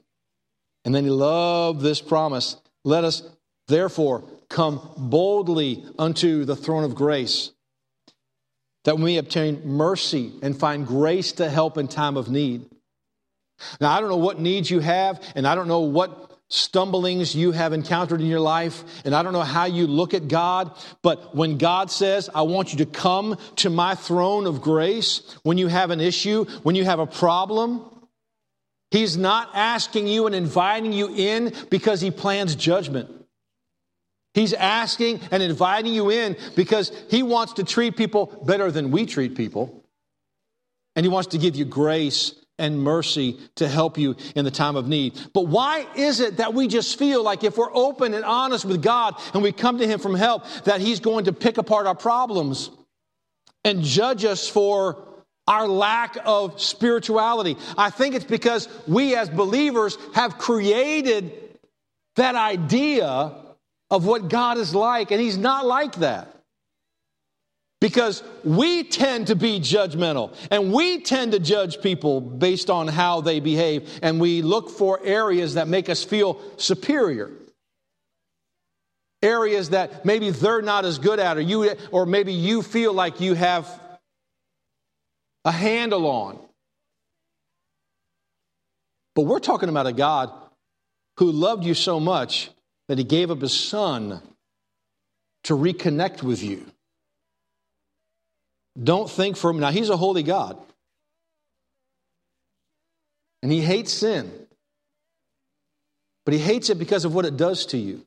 And 0.84 0.94
then 0.94 1.04
he 1.04 1.10
loved 1.10 1.80
this 1.80 2.00
promise. 2.00 2.56
Let 2.84 3.04
us 3.04 3.22
therefore 3.68 4.24
come 4.48 4.80
boldly 4.96 5.84
unto 5.98 6.44
the 6.44 6.56
throne 6.56 6.84
of 6.84 6.94
grace, 6.94 7.50
that 8.84 8.98
we 8.98 9.16
obtain 9.16 9.66
mercy 9.66 10.32
and 10.42 10.56
find 10.56 10.86
grace 10.86 11.32
to 11.32 11.50
help 11.50 11.76
in 11.76 11.88
time 11.88 12.16
of 12.16 12.30
need. 12.30 12.66
Now, 13.80 13.90
I 13.90 14.00
don't 14.00 14.10
know 14.10 14.16
what 14.16 14.38
needs 14.38 14.70
you 14.70 14.80
have, 14.80 15.20
and 15.34 15.46
I 15.46 15.54
don't 15.54 15.66
know 15.66 15.80
what 15.80 16.25
stumblings 16.48 17.34
you 17.34 17.52
have 17.52 17.72
encountered 17.72 18.20
in 18.20 18.26
your 18.26 18.40
life, 18.40 18.84
and 19.04 19.14
I 19.14 19.22
don't 19.22 19.32
know 19.32 19.42
how 19.42 19.64
you 19.64 19.86
look 19.86 20.14
at 20.14 20.28
God, 20.28 20.70
but 21.02 21.34
when 21.34 21.58
God 21.58 21.90
says, 21.90 22.30
I 22.34 22.42
want 22.42 22.72
you 22.72 22.78
to 22.78 22.86
come 22.86 23.36
to 23.56 23.70
my 23.70 23.94
throne 23.94 24.46
of 24.46 24.60
grace 24.60 25.36
when 25.42 25.58
you 25.58 25.66
have 25.66 25.90
an 25.90 26.00
issue, 26.00 26.44
when 26.62 26.76
you 26.76 26.84
have 26.84 27.00
a 27.00 27.06
problem, 27.06 27.90
He's 28.92 29.16
not 29.16 29.50
asking 29.54 30.06
you 30.06 30.26
and 30.26 30.34
inviting 30.34 30.92
you 30.92 31.12
in 31.12 31.52
because 31.70 32.00
He 32.00 32.12
plans 32.12 32.54
judgment. 32.54 33.10
He's 34.32 34.52
asking 34.52 35.20
and 35.30 35.42
inviting 35.42 35.92
you 35.92 36.10
in 36.10 36.36
because 36.54 36.92
He 37.10 37.22
wants 37.22 37.54
to 37.54 37.64
treat 37.64 37.96
people 37.96 38.26
better 38.46 38.70
than 38.70 38.92
we 38.92 39.06
treat 39.06 39.34
people. 39.34 39.84
And 40.94 41.04
He 41.04 41.10
wants 41.10 41.28
to 41.30 41.38
give 41.38 41.56
you 41.56 41.64
grace 41.64 42.34
and 42.58 42.80
mercy 42.80 43.38
to 43.56 43.68
help 43.68 43.98
you 43.98 44.16
in 44.34 44.44
the 44.44 44.50
time 44.50 44.76
of 44.76 44.88
need. 44.88 45.18
But 45.34 45.46
why 45.46 45.86
is 45.94 46.20
it 46.20 46.38
that 46.38 46.54
we 46.54 46.68
just 46.68 46.98
feel 46.98 47.22
like 47.22 47.44
if 47.44 47.58
we're 47.58 47.74
open 47.74 48.14
and 48.14 48.24
honest 48.24 48.64
with 48.64 48.82
God 48.82 49.14
and 49.34 49.42
we 49.42 49.52
come 49.52 49.78
to 49.78 49.86
Him 49.86 49.98
from 49.98 50.14
help, 50.14 50.44
that 50.64 50.80
He's 50.80 51.00
going 51.00 51.26
to 51.26 51.32
pick 51.32 51.58
apart 51.58 51.86
our 51.86 51.94
problems 51.94 52.70
and 53.64 53.82
judge 53.82 54.24
us 54.24 54.48
for 54.48 55.04
our 55.46 55.68
lack 55.68 56.16
of 56.24 56.60
spirituality? 56.60 57.56
I 57.76 57.90
think 57.90 58.14
it's 58.14 58.24
because 58.24 58.68
we 58.86 59.14
as 59.14 59.28
believers 59.28 59.98
have 60.14 60.38
created 60.38 61.32
that 62.16 62.34
idea 62.34 63.34
of 63.90 64.06
what 64.06 64.28
God 64.28 64.58
is 64.58 64.74
like, 64.74 65.10
and 65.10 65.20
He's 65.20 65.38
not 65.38 65.66
like 65.66 65.96
that. 65.96 66.35
Because 67.80 68.22
we 68.42 68.84
tend 68.84 69.26
to 69.26 69.36
be 69.36 69.60
judgmental 69.60 70.34
and 70.50 70.72
we 70.72 71.00
tend 71.02 71.32
to 71.32 71.38
judge 71.38 71.82
people 71.82 72.20
based 72.20 72.70
on 72.70 72.88
how 72.88 73.20
they 73.20 73.40
behave, 73.40 73.98
and 74.02 74.18
we 74.20 74.40
look 74.42 74.70
for 74.70 74.98
areas 75.04 75.54
that 75.54 75.68
make 75.68 75.88
us 75.88 76.02
feel 76.02 76.40
superior. 76.56 77.30
Areas 79.22 79.70
that 79.70 80.04
maybe 80.06 80.30
they're 80.30 80.62
not 80.62 80.84
as 80.84 80.98
good 80.98 81.18
at, 81.18 81.36
or, 81.36 81.40
you, 81.40 81.74
or 81.90 82.06
maybe 82.06 82.32
you 82.32 82.62
feel 82.62 82.92
like 82.92 83.20
you 83.20 83.34
have 83.34 83.68
a 85.44 85.52
handle 85.52 86.06
on. 86.06 86.38
But 89.14 89.22
we're 89.22 89.38
talking 89.38 89.68
about 89.68 89.86
a 89.86 89.92
God 89.92 90.30
who 91.18 91.30
loved 91.30 91.64
you 91.64 91.74
so 91.74 92.00
much 92.00 92.50
that 92.88 92.98
he 92.98 93.04
gave 93.04 93.30
up 93.30 93.40
his 93.40 93.58
son 93.58 94.20
to 95.44 95.54
reconnect 95.56 96.22
with 96.22 96.42
you. 96.42 96.66
Don't 98.82 99.10
think 99.10 99.36
for 99.36 99.50
him. 99.50 99.60
Now, 99.60 99.70
he's 99.70 99.90
a 99.90 99.96
holy 99.96 100.22
God. 100.22 100.58
And 103.42 103.50
he 103.50 103.60
hates 103.60 103.92
sin. 103.92 104.30
But 106.24 106.34
he 106.34 106.40
hates 106.40 106.70
it 106.70 106.78
because 106.78 107.04
of 107.04 107.14
what 107.14 107.24
it 107.24 107.36
does 107.36 107.66
to 107.66 107.78
you. 107.78 108.02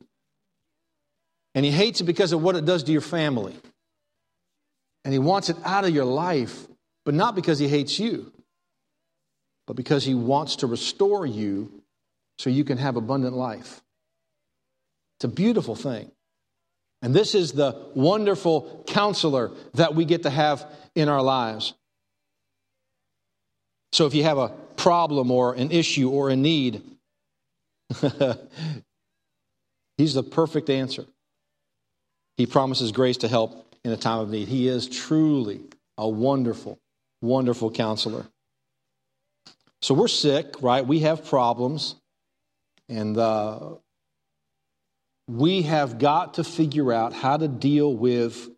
And 1.54 1.64
he 1.64 1.70
hates 1.70 2.00
it 2.00 2.04
because 2.04 2.32
of 2.32 2.42
what 2.42 2.54
it 2.54 2.64
does 2.64 2.84
to 2.84 2.92
your 2.92 3.00
family. 3.00 3.54
And 5.04 5.12
he 5.12 5.18
wants 5.18 5.48
it 5.48 5.56
out 5.64 5.84
of 5.84 5.90
your 5.90 6.04
life, 6.04 6.66
but 7.04 7.14
not 7.14 7.34
because 7.34 7.58
he 7.58 7.66
hates 7.66 7.98
you, 7.98 8.30
but 9.66 9.74
because 9.74 10.04
he 10.04 10.14
wants 10.14 10.56
to 10.56 10.66
restore 10.66 11.24
you 11.24 11.82
so 12.38 12.50
you 12.50 12.64
can 12.64 12.78
have 12.78 12.96
abundant 12.96 13.34
life. 13.34 13.82
It's 15.16 15.24
a 15.24 15.28
beautiful 15.28 15.74
thing. 15.74 16.10
And 17.02 17.14
this 17.14 17.34
is 17.34 17.52
the 17.52 17.74
wonderful 17.94 18.84
counselor 18.86 19.52
that 19.74 19.94
we 19.94 20.04
get 20.04 20.24
to 20.24 20.30
have 20.30 20.66
in 20.94 21.08
our 21.08 21.22
lives. 21.22 21.72
So 23.92 24.06
if 24.06 24.14
you 24.14 24.22
have 24.24 24.38
a 24.38 24.50
problem 24.76 25.30
or 25.30 25.54
an 25.54 25.70
issue 25.70 26.10
or 26.10 26.30
a 26.30 26.36
need, 26.36 26.82
he's 29.96 30.14
the 30.14 30.22
perfect 30.22 30.70
answer. 30.70 31.06
He 32.36 32.46
promises 32.46 32.92
grace 32.92 33.18
to 33.18 33.28
help 33.28 33.74
in 33.84 33.92
a 33.92 33.96
time 33.96 34.20
of 34.20 34.30
need. 34.30 34.48
He 34.48 34.68
is 34.68 34.88
truly 34.88 35.60
a 35.98 36.08
wonderful, 36.08 36.78
wonderful 37.20 37.70
counselor. 37.70 38.26
So 39.82 39.94
we're 39.94 40.08
sick, 40.08 40.54
right? 40.60 40.86
We 40.86 41.00
have 41.00 41.24
problems. 41.24 41.96
And 42.88 43.16
uh, 43.16 43.74
we 45.30 45.62
have 45.62 45.98
got 45.98 46.34
to 46.34 46.44
figure 46.44 46.92
out 46.92 47.12
how 47.12 47.36
to 47.36 47.46
deal 47.46 47.94
with 47.94 48.48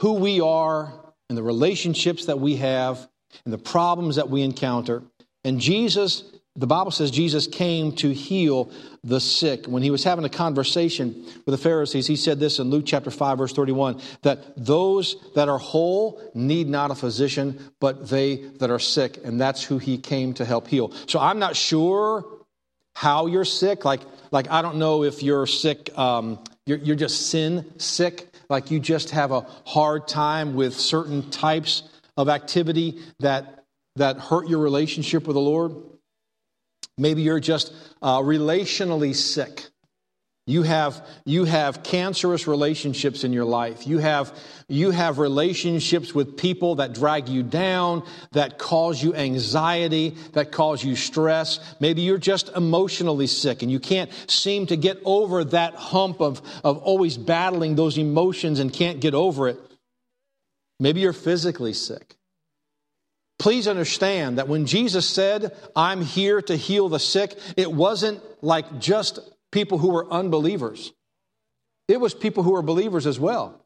who 0.00 0.14
we 0.14 0.40
are 0.40 0.92
and 1.28 1.36
the 1.36 1.42
relationships 1.42 2.26
that 2.26 2.40
we 2.40 2.56
have 2.56 3.06
and 3.44 3.52
the 3.52 3.58
problems 3.58 4.16
that 4.16 4.30
we 4.30 4.42
encounter. 4.42 5.02
And 5.44 5.60
Jesus, 5.60 6.24
the 6.54 6.66
Bible 6.66 6.90
says 6.90 7.10
Jesus 7.10 7.46
came 7.46 7.92
to 7.96 8.12
heal 8.12 8.70
the 9.04 9.20
sick. 9.20 9.66
When 9.66 9.82
he 9.82 9.90
was 9.90 10.04
having 10.04 10.24
a 10.24 10.30
conversation 10.30 11.26
with 11.44 11.52
the 11.52 11.58
Pharisees, 11.58 12.06
he 12.06 12.16
said 12.16 12.40
this 12.40 12.58
in 12.58 12.70
Luke 12.70 12.84
chapter 12.86 13.10
5, 13.10 13.38
verse 13.38 13.52
31 13.52 14.00
that 14.22 14.56
those 14.56 15.16
that 15.34 15.50
are 15.50 15.58
whole 15.58 16.30
need 16.34 16.66
not 16.66 16.90
a 16.90 16.94
physician, 16.94 17.72
but 17.78 18.08
they 18.08 18.36
that 18.58 18.70
are 18.70 18.78
sick. 18.78 19.18
And 19.22 19.38
that's 19.38 19.62
who 19.62 19.76
he 19.78 19.98
came 19.98 20.32
to 20.34 20.46
help 20.46 20.66
heal. 20.66 20.92
So 21.06 21.18
I'm 21.18 21.38
not 21.38 21.56
sure 21.56 22.24
how 22.96 23.26
you're 23.26 23.44
sick. 23.44 23.84
Like, 23.84 24.00
like 24.30 24.50
I 24.50 24.62
don't 24.62 24.76
know 24.76 25.04
if 25.04 25.22
you're 25.22 25.46
sick, 25.46 25.90
um, 25.98 26.42
you're, 26.64 26.78
you're 26.78 26.96
just 26.96 27.26
sin 27.28 27.70
sick, 27.76 28.32
like 28.48 28.70
you 28.70 28.80
just 28.80 29.10
have 29.10 29.32
a 29.32 29.42
hard 29.66 30.08
time 30.08 30.54
with 30.54 30.72
certain 30.74 31.28
types 31.30 31.82
of 32.16 32.30
activity 32.30 32.98
that, 33.20 33.64
that 33.96 34.18
hurt 34.18 34.48
your 34.48 34.60
relationship 34.60 35.26
with 35.26 35.34
the 35.34 35.40
Lord. 35.40 35.74
Maybe 36.96 37.20
you're 37.20 37.38
just 37.38 37.74
uh, 38.00 38.20
relationally 38.20 39.14
sick. 39.14 39.66
You 40.48 40.62
have, 40.62 41.04
you 41.24 41.44
have 41.44 41.82
cancerous 41.82 42.46
relationships 42.46 43.24
in 43.24 43.32
your 43.32 43.44
life. 43.44 43.84
You 43.84 43.98
have, 43.98 44.32
you 44.68 44.92
have 44.92 45.18
relationships 45.18 46.14
with 46.14 46.36
people 46.36 46.76
that 46.76 46.94
drag 46.94 47.28
you 47.28 47.42
down, 47.42 48.06
that 48.30 48.56
cause 48.56 49.02
you 49.02 49.12
anxiety, 49.12 50.10
that 50.34 50.52
cause 50.52 50.84
you 50.84 50.94
stress. 50.94 51.58
Maybe 51.80 52.02
you're 52.02 52.16
just 52.16 52.54
emotionally 52.54 53.26
sick 53.26 53.62
and 53.62 53.72
you 53.72 53.80
can't 53.80 54.08
seem 54.28 54.66
to 54.68 54.76
get 54.76 54.98
over 55.04 55.42
that 55.46 55.74
hump 55.74 56.20
of, 56.20 56.40
of 56.62 56.78
always 56.78 57.16
battling 57.16 57.74
those 57.74 57.98
emotions 57.98 58.60
and 58.60 58.72
can't 58.72 59.00
get 59.00 59.14
over 59.14 59.48
it. 59.48 59.58
Maybe 60.78 61.00
you're 61.00 61.12
physically 61.12 61.72
sick. 61.72 62.14
Please 63.40 63.66
understand 63.66 64.38
that 64.38 64.46
when 64.46 64.64
Jesus 64.66 65.08
said, 65.08 65.56
I'm 65.74 66.02
here 66.02 66.40
to 66.42 66.56
heal 66.56 66.88
the 66.88 67.00
sick, 67.00 67.36
it 67.56 67.70
wasn't 67.70 68.20
like 68.42 68.78
just 68.78 69.18
people 69.52 69.78
who 69.78 69.90
were 69.90 70.10
unbelievers, 70.10 70.92
it 71.88 72.00
was 72.00 72.14
people 72.14 72.42
who 72.42 72.52
were 72.52 72.62
believers 72.62 73.06
as 73.06 73.18
well. 73.18 73.62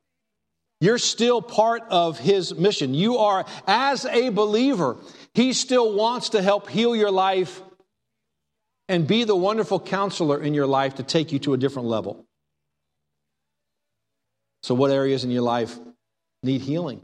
You're 0.80 0.98
still 0.98 1.42
part 1.42 1.82
of 1.90 2.18
his 2.18 2.54
mission. 2.54 2.94
You 2.94 3.18
are, 3.18 3.44
as 3.66 4.06
a 4.06 4.30
believer, 4.30 4.96
he 5.34 5.52
still 5.52 5.94
wants 5.94 6.30
to 6.30 6.42
help 6.42 6.68
heal 6.68 6.96
your 6.96 7.10
life 7.10 7.60
and 8.88 9.06
be 9.06 9.24
the 9.24 9.36
wonderful 9.36 9.78
counselor 9.78 10.42
in 10.42 10.54
your 10.54 10.66
life 10.66 10.96
to 10.96 11.02
take 11.02 11.32
you 11.32 11.38
to 11.40 11.52
a 11.54 11.58
different 11.58 11.88
level. 11.88 12.24
So, 14.62 14.74
what 14.74 14.90
areas 14.90 15.22
in 15.22 15.30
your 15.30 15.42
life 15.42 15.78
need 16.42 16.62
healing? 16.62 17.02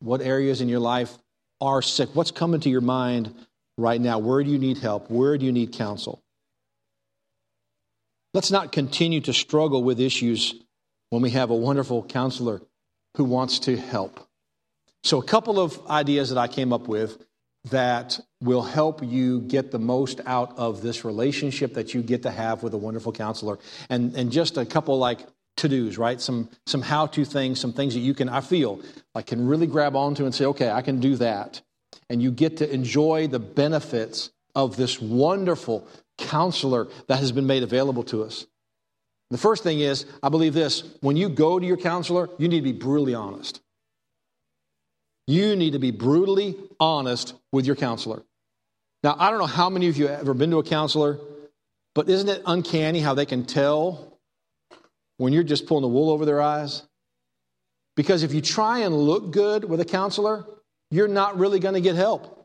What 0.00 0.20
areas 0.20 0.60
in 0.60 0.68
your 0.68 0.80
life 0.80 1.16
are 1.60 1.82
sick? 1.82 2.10
What's 2.14 2.30
coming 2.30 2.60
to 2.60 2.68
your 2.68 2.80
mind 2.80 3.34
right 3.76 4.00
now? 4.00 4.18
Where 4.18 4.42
do 4.42 4.50
you 4.50 4.58
need 4.58 4.78
help? 4.78 5.10
Where 5.10 5.38
do 5.38 5.46
you 5.46 5.52
need 5.52 5.72
counsel? 5.72 6.22
Let's 8.38 8.52
not 8.52 8.70
continue 8.70 9.20
to 9.22 9.32
struggle 9.32 9.82
with 9.82 9.98
issues 9.98 10.54
when 11.10 11.22
we 11.22 11.30
have 11.30 11.50
a 11.50 11.56
wonderful 11.56 12.04
counselor 12.04 12.62
who 13.16 13.24
wants 13.24 13.58
to 13.58 13.76
help. 13.76 14.28
So, 15.02 15.18
a 15.18 15.24
couple 15.24 15.58
of 15.58 15.84
ideas 15.88 16.28
that 16.28 16.38
I 16.38 16.46
came 16.46 16.72
up 16.72 16.86
with 16.86 17.20
that 17.72 18.20
will 18.40 18.62
help 18.62 19.02
you 19.02 19.40
get 19.40 19.72
the 19.72 19.80
most 19.80 20.20
out 20.24 20.56
of 20.56 20.82
this 20.82 21.04
relationship 21.04 21.74
that 21.74 21.94
you 21.94 22.00
get 22.00 22.22
to 22.22 22.30
have 22.30 22.62
with 22.62 22.74
a 22.74 22.76
wonderful 22.76 23.10
counselor. 23.10 23.58
And, 23.90 24.14
and 24.14 24.30
just 24.30 24.56
a 24.56 24.64
couple 24.64 24.96
like 24.98 25.18
to 25.56 25.68
dos, 25.68 25.98
right? 25.98 26.20
Some, 26.20 26.48
some 26.64 26.82
how 26.82 27.06
to 27.06 27.24
things, 27.24 27.58
some 27.58 27.72
things 27.72 27.94
that 27.94 28.00
you 28.00 28.14
can, 28.14 28.28
I 28.28 28.40
feel, 28.40 28.80
like 29.16 29.26
can 29.26 29.48
really 29.48 29.66
grab 29.66 29.96
onto 29.96 30.26
and 30.26 30.32
say, 30.32 30.44
okay, 30.44 30.70
I 30.70 30.82
can 30.82 31.00
do 31.00 31.16
that. 31.16 31.60
And 32.08 32.22
you 32.22 32.30
get 32.30 32.58
to 32.58 32.72
enjoy 32.72 33.26
the 33.26 33.40
benefits 33.40 34.30
of 34.54 34.76
this 34.76 35.00
wonderful 35.00 35.88
counselor 36.18 36.88
that 37.06 37.20
has 37.20 37.32
been 37.32 37.46
made 37.46 37.62
available 37.62 38.02
to 38.04 38.22
us. 38.22 38.46
The 39.30 39.38
first 39.38 39.62
thing 39.62 39.80
is, 39.80 40.06
I 40.22 40.28
believe 40.28 40.54
this 40.54 40.84
when 41.00 41.16
you 41.16 41.28
go 41.28 41.58
to 41.58 41.66
your 41.66 41.76
counselor, 41.76 42.28
you 42.38 42.48
need 42.48 42.58
to 42.58 42.72
be 42.72 42.72
brutally 42.72 43.14
honest. 43.14 43.60
You 45.26 45.56
need 45.56 45.72
to 45.72 45.78
be 45.78 45.90
brutally 45.90 46.56
honest 46.80 47.34
with 47.52 47.66
your 47.66 47.76
counselor. 47.76 48.22
Now, 49.02 49.16
I 49.18 49.30
don't 49.30 49.38
know 49.38 49.46
how 49.46 49.68
many 49.68 49.88
of 49.88 49.96
you 49.96 50.08
have 50.08 50.20
ever 50.20 50.34
been 50.34 50.50
to 50.50 50.58
a 50.58 50.64
counselor, 50.64 51.18
but 51.94 52.08
isn't 52.08 52.28
it 52.28 52.42
uncanny 52.46 53.00
how 53.00 53.14
they 53.14 53.26
can 53.26 53.44
tell 53.44 54.18
when 55.18 55.32
you're 55.32 55.42
just 55.42 55.66
pulling 55.66 55.82
the 55.82 55.88
wool 55.88 56.10
over 56.10 56.24
their 56.24 56.40
eyes? 56.40 56.82
Because 57.96 58.22
if 58.22 58.32
you 58.32 58.40
try 58.40 58.80
and 58.80 58.96
look 58.96 59.30
good 59.30 59.64
with 59.64 59.80
a 59.80 59.84
counselor, 59.84 60.46
you're 60.90 61.08
not 61.08 61.38
really 61.38 61.58
going 61.58 61.74
to 61.74 61.80
get 61.80 61.94
help. 61.94 62.37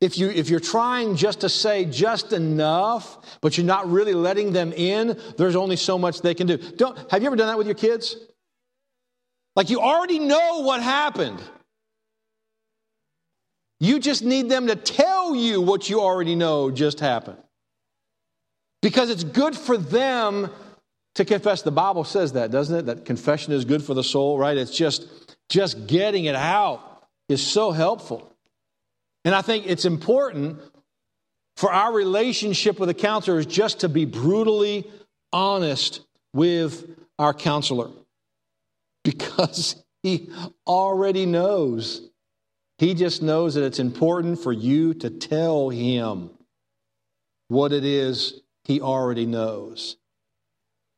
If, 0.00 0.18
you, 0.18 0.30
if 0.30 0.48
you're 0.50 0.60
trying 0.60 1.16
just 1.16 1.40
to 1.42 1.48
say 1.48 1.84
just 1.84 2.32
enough, 2.32 3.38
but 3.40 3.56
you're 3.58 3.66
not 3.66 3.90
really 3.90 4.14
letting 4.14 4.52
them 4.52 4.72
in, 4.72 5.18
there's 5.36 5.56
only 5.56 5.76
so 5.76 5.98
much 5.98 6.22
they 6.22 6.34
can 6.34 6.46
do. 6.46 6.56
Don't, 6.56 6.98
have 7.10 7.22
you 7.22 7.26
ever 7.28 7.36
done 7.36 7.48
that 7.48 7.58
with 7.58 7.66
your 7.66 7.74
kids? 7.74 8.16
Like 9.56 9.70
you 9.70 9.80
already 9.80 10.18
know 10.18 10.60
what 10.62 10.82
happened. 10.82 11.40
You 13.80 13.98
just 13.98 14.22
need 14.24 14.48
them 14.48 14.68
to 14.68 14.76
tell 14.76 15.34
you 15.34 15.60
what 15.60 15.90
you 15.90 16.00
already 16.00 16.34
know 16.36 16.70
just 16.70 17.00
happened. 17.00 17.38
because 18.82 19.10
it's 19.10 19.24
good 19.24 19.56
for 19.56 19.76
them 19.76 20.50
to 21.14 21.24
confess. 21.24 21.62
The 21.62 21.70
Bible 21.72 22.04
says 22.04 22.32
that, 22.34 22.50
doesn't 22.50 22.76
it? 22.76 22.86
That 22.86 23.04
confession 23.04 23.52
is 23.52 23.64
good 23.64 23.82
for 23.82 23.94
the 23.94 24.04
soul, 24.04 24.38
right? 24.38 24.56
It's 24.56 24.76
just 24.76 25.06
just 25.48 25.86
getting 25.86 26.26
it 26.26 26.34
out 26.36 26.80
is 27.28 27.44
so 27.46 27.70
helpful. 27.72 28.29
And 29.24 29.34
I 29.34 29.42
think 29.42 29.66
it's 29.66 29.84
important 29.84 30.60
for 31.56 31.70
our 31.72 31.92
relationship 31.92 32.78
with 32.80 32.88
a 32.88 32.94
counselor 32.94 33.38
is 33.38 33.46
just 33.46 33.80
to 33.80 33.88
be 33.88 34.06
brutally 34.06 34.90
honest 35.32 36.00
with 36.32 36.88
our 37.18 37.34
counselor 37.34 37.90
because 39.04 39.76
he 40.02 40.30
already 40.66 41.26
knows. 41.26 42.08
He 42.78 42.94
just 42.94 43.22
knows 43.22 43.54
that 43.54 43.64
it's 43.64 43.78
important 43.78 44.40
for 44.40 44.52
you 44.52 44.94
to 44.94 45.10
tell 45.10 45.68
him 45.68 46.30
what 47.48 47.72
it 47.72 47.84
is 47.84 48.40
he 48.64 48.80
already 48.80 49.26
knows. 49.26 49.96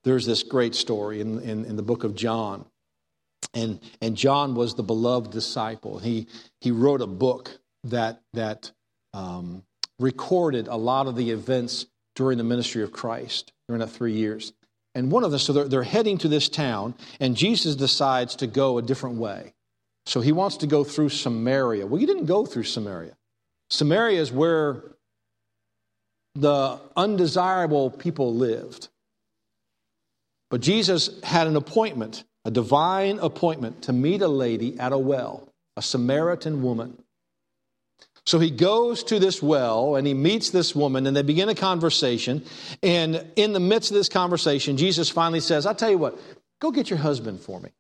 There's 0.04 0.26
this 0.26 0.42
great 0.42 0.74
story 0.74 1.20
in, 1.20 1.40
in, 1.40 1.64
in 1.64 1.76
the 1.76 1.82
book 1.82 2.04
of 2.04 2.14
John. 2.14 2.66
And, 3.54 3.80
and 4.00 4.16
John 4.16 4.54
was 4.54 4.74
the 4.74 4.82
beloved 4.82 5.30
disciple. 5.30 5.98
He, 5.98 6.28
he 6.60 6.70
wrote 6.70 7.00
a 7.00 7.06
book 7.06 7.58
that, 7.84 8.20
that 8.32 8.72
um, 9.14 9.62
recorded 9.98 10.68
a 10.68 10.76
lot 10.76 11.06
of 11.06 11.16
the 11.16 11.30
events 11.30 11.86
during 12.14 12.38
the 12.38 12.44
ministry 12.44 12.82
of 12.82 12.92
Christ 12.92 13.52
during 13.68 13.80
that 13.80 13.88
three 13.88 14.12
years. 14.12 14.52
And 14.94 15.10
one 15.10 15.24
of 15.24 15.30
them, 15.30 15.40
so 15.40 15.52
they're, 15.52 15.68
they're 15.68 15.82
heading 15.82 16.18
to 16.18 16.28
this 16.28 16.48
town, 16.48 16.94
and 17.18 17.36
Jesus 17.36 17.76
decides 17.76 18.36
to 18.36 18.46
go 18.46 18.78
a 18.78 18.82
different 18.82 19.16
way. 19.16 19.54
So 20.04 20.20
he 20.20 20.32
wants 20.32 20.58
to 20.58 20.66
go 20.66 20.84
through 20.84 21.10
Samaria. 21.10 21.86
Well, 21.86 21.98
he 21.98 22.06
didn't 22.06 22.26
go 22.26 22.44
through 22.44 22.64
Samaria. 22.64 23.16
Samaria 23.70 24.20
is 24.20 24.30
where 24.30 24.82
the 26.34 26.78
undesirable 26.96 27.90
people 27.90 28.34
lived. 28.34 28.88
But 30.50 30.60
Jesus 30.60 31.22
had 31.22 31.46
an 31.46 31.56
appointment, 31.56 32.24
a 32.44 32.50
divine 32.50 33.18
appointment, 33.20 33.82
to 33.84 33.92
meet 33.92 34.20
a 34.20 34.28
lady 34.28 34.78
at 34.78 34.92
a 34.92 34.98
well, 34.98 35.48
a 35.76 35.82
Samaritan 35.82 36.62
woman. 36.62 37.01
So 38.24 38.38
he 38.38 38.50
goes 38.50 39.02
to 39.04 39.18
this 39.18 39.42
well 39.42 39.96
and 39.96 40.06
he 40.06 40.14
meets 40.14 40.50
this 40.50 40.76
woman 40.76 41.06
and 41.06 41.16
they 41.16 41.22
begin 41.22 41.48
a 41.48 41.54
conversation. 41.54 42.44
And 42.82 43.26
in 43.36 43.52
the 43.52 43.60
midst 43.60 43.90
of 43.90 43.96
this 43.96 44.08
conversation, 44.08 44.76
Jesus 44.76 45.08
finally 45.10 45.40
says, 45.40 45.66
I'll 45.66 45.74
tell 45.74 45.90
you 45.90 45.98
what, 45.98 46.18
go 46.60 46.70
get 46.70 46.88
your 46.88 47.00
husband 47.00 47.40
for 47.40 47.58
me. 47.58 47.70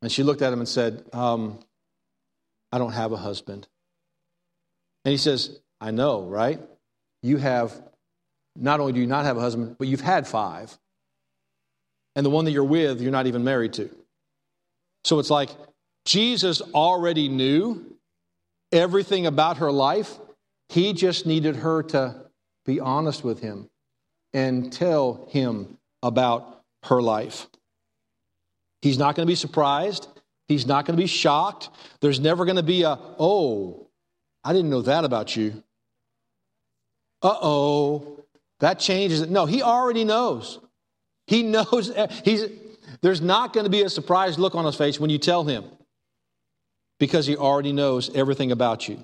And 0.00 0.10
she 0.10 0.22
looked 0.22 0.42
at 0.42 0.52
him 0.52 0.60
and 0.60 0.68
said, 0.68 1.04
um, 1.12 1.58
I 2.70 2.78
don't 2.78 2.92
have 2.92 3.12
a 3.12 3.16
husband. 3.16 3.66
And 5.04 5.10
he 5.10 5.18
says, 5.18 5.58
I 5.80 5.90
know, 5.90 6.22
right? 6.22 6.60
You 7.22 7.36
have, 7.38 7.72
not 8.56 8.80
only 8.80 8.92
do 8.92 9.00
you 9.00 9.06
not 9.06 9.24
have 9.24 9.36
a 9.36 9.40
husband, 9.40 9.76
but 9.78 9.88
you've 9.88 10.00
had 10.00 10.26
five. 10.26 10.76
And 12.14 12.24
the 12.24 12.30
one 12.30 12.44
that 12.44 12.52
you're 12.52 12.62
with, 12.62 13.00
you're 13.00 13.10
not 13.10 13.26
even 13.26 13.42
married 13.42 13.72
to. 13.74 13.90
So 15.04 15.18
it's 15.18 15.30
like 15.30 15.50
Jesus 16.04 16.62
already 16.74 17.28
knew 17.28 17.91
everything 18.72 19.26
about 19.26 19.58
her 19.58 19.70
life. 19.70 20.18
He 20.68 20.92
just 20.92 21.26
needed 21.26 21.56
her 21.56 21.82
to 21.84 22.26
be 22.64 22.80
honest 22.80 23.22
with 23.22 23.40
him 23.40 23.68
and 24.32 24.72
tell 24.72 25.26
him 25.30 25.78
about 26.02 26.62
her 26.84 27.02
life. 27.02 27.46
He's 28.80 28.98
not 28.98 29.14
going 29.14 29.26
to 29.26 29.30
be 29.30 29.36
surprised. 29.36 30.08
He's 30.48 30.66
not 30.66 30.86
going 30.86 30.96
to 30.96 31.02
be 31.02 31.06
shocked. 31.06 31.68
There's 32.00 32.18
never 32.18 32.44
going 32.44 32.56
to 32.56 32.62
be 32.62 32.82
a, 32.82 32.98
oh, 33.18 33.88
I 34.42 34.52
didn't 34.52 34.70
know 34.70 34.82
that 34.82 35.04
about 35.04 35.36
you. 35.36 35.62
Uh 37.22 37.36
oh, 37.40 38.24
that 38.58 38.80
changes 38.80 39.20
it. 39.20 39.30
No, 39.30 39.46
he 39.46 39.62
already 39.62 40.04
knows. 40.04 40.58
He 41.28 41.44
knows. 41.44 41.92
He's, 42.24 42.46
there's 43.00 43.20
not 43.20 43.52
going 43.52 43.64
to 43.64 43.70
be 43.70 43.82
a 43.82 43.88
surprised 43.88 44.40
look 44.40 44.56
on 44.56 44.64
his 44.64 44.74
face 44.74 44.98
when 44.98 45.10
you 45.10 45.18
tell 45.18 45.44
him 45.44 45.64
because 47.02 47.26
he 47.26 47.36
already 47.36 47.72
knows 47.72 48.14
everything 48.14 48.52
about 48.52 48.88
you. 48.88 49.02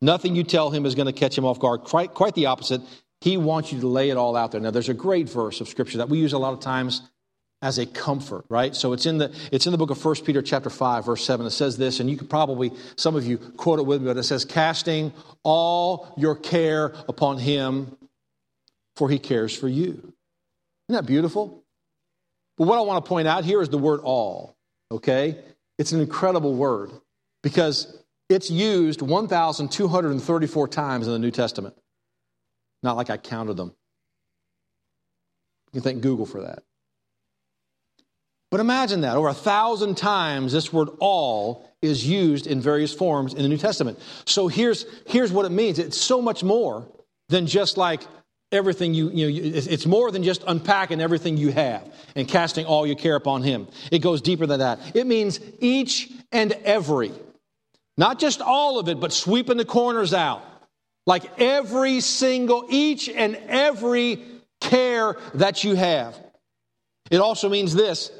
Nothing 0.00 0.34
you 0.34 0.44
tell 0.44 0.70
him 0.70 0.86
is 0.86 0.94
going 0.94 1.04
to 1.04 1.12
catch 1.12 1.36
him 1.36 1.44
off 1.44 1.58
guard. 1.58 1.82
Quite, 1.82 2.14
quite 2.14 2.34
the 2.34 2.46
opposite. 2.46 2.80
He 3.20 3.36
wants 3.36 3.70
you 3.70 3.82
to 3.82 3.86
lay 3.86 4.08
it 4.08 4.16
all 4.16 4.34
out 4.34 4.50
there. 4.50 4.58
Now, 4.58 4.70
there's 4.70 4.88
a 4.88 4.94
great 4.94 5.28
verse 5.28 5.60
of 5.60 5.68
scripture 5.68 5.98
that 5.98 6.08
we 6.08 6.16
use 6.18 6.32
a 6.32 6.38
lot 6.38 6.54
of 6.54 6.60
times 6.60 7.02
as 7.60 7.76
a 7.76 7.84
comfort, 7.84 8.46
right? 8.48 8.74
So 8.74 8.94
it's 8.94 9.04
in 9.04 9.18
the 9.18 9.30
it's 9.52 9.66
in 9.66 9.72
the 9.72 9.78
book 9.78 9.90
of 9.90 10.02
1 10.02 10.14
Peter 10.24 10.40
chapter 10.40 10.70
5 10.70 11.04
verse 11.04 11.22
7. 11.22 11.44
It 11.44 11.50
says 11.50 11.76
this 11.76 12.00
and 12.00 12.08
you 12.08 12.16
could 12.16 12.30
probably 12.30 12.72
some 12.96 13.14
of 13.14 13.26
you 13.26 13.36
quote 13.36 13.78
it 13.78 13.84
with 13.84 14.00
me 14.00 14.06
but 14.06 14.16
it 14.16 14.22
says 14.22 14.46
casting 14.46 15.12
all 15.42 16.14
your 16.16 16.34
care 16.34 16.94
upon 17.10 17.36
him 17.36 17.94
for 18.96 19.10
he 19.10 19.18
cares 19.18 19.54
for 19.54 19.68
you. 19.68 19.90
Isn't 19.92 20.14
that 20.88 21.04
beautiful? 21.04 21.62
But 22.56 22.68
what 22.68 22.78
I 22.78 22.80
want 22.80 23.04
to 23.04 23.08
point 23.08 23.28
out 23.28 23.44
here 23.44 23.60
is 23.60 23.68
the 23.68 23.76
word 23.76 24.00
all, 24.00 24.56
okay? 24.90 25.38
It's 25.78 25.92
an 25.92 26.00
incredible 26.00 26.54
word 26.54 26.90
because 27.42 27.96
it's 28.28 28.50
used 28.50 29.02
1,234 29.02 30.68
times 30.68 31.06
in 31.06 31.12
the 31.12 31.18
New 31.18 31.30
Testament. 31.30 31.74
Not 32.82 32.96
like 32.96 33.10
I 33.10 33.16
counted 33.16 33.56
them. 33.56 33.74
You 35.72 35.80
can 35.80 35.82
thank 35.82 36.02
Google 36.02 36.26
for 36.26 36.42
that. 36.42 36.62
But 38.50 38.60
imagine 38.60 39.00
that 39.00 39.16
over 39.16 39.28
a 39.28 39.34
thousand 39.34 39.96
times 39.96 40.52
this 40.52 40.72
word 40.72 40.90
all 41.00 41.70
is 41.80 42.06
used 42.06 42.46
in 42.46 42.60
various 42.60 42.92
forms 42.92 43.32
in 43.32 43.42
the 43.42 43.48
New 43.48 43.56
Testament. 43.56 43.98
So 44.26 44.46
here's, 44.46 44.84
here's 45.06 45.32
what 45.32 45.46
it 45.46 45.52
means 45.52 45.78
it's 45.78 45.96
so 45.96 46.20
much 46.20 46.44
more 46.44 46.86
than 47.30 47.46
just 47.46 47.78
like 47.78 48.02
everything 48.52 48.94
you, 48.94 49.10
you 49.10 49.30
know, 49.30 49.50
it's 49.52 49.86
more 49.86 50.10
than 50.10 50.22
just 50.22 50.44
unpacking 50.46 51.00
everything 51.00 51.36
you 51.36 51.50
have 51.52 51.92
and 52.14 52.28
casting 52.28 52.66
all 52.66 52.86
your 52.86 52.96
care 52.96 53.16
upon 53.16 53.42
Him. 53.42 53.66
It 53.90 54.00
goes 54.00 54.20
deeper 54.20 54.46
than 54.46 54.60
that. 54.60 54.78
It 54.94 55.06
means 55.06 55.40
each 55.58 56.12
and 56.30 56.52
every, 56.64 57.12
not 57.96 58.18
just 58.18 58.40
all 58.40 58.78
of 58.78 58.88
it, 58.88 59.00
but 59.00 59.12
sweeping 59.12 59.56
the 59.56 59.64
corners 59.64 60.14
out. 60.14 60.44
Like 61.06 61.40
every 61.40 62.00
single, 62.00 62.66
each 62.68 63.08
and 63.08 63.36
every 63.48 64.22
care 64.60 65.16
that 65.34 65.64
you 65.64 65.74
have. 65.74 66.16
It 67.10 67.20
also 67.20 67.48
means 67.48 67.74
this 67.74 68.12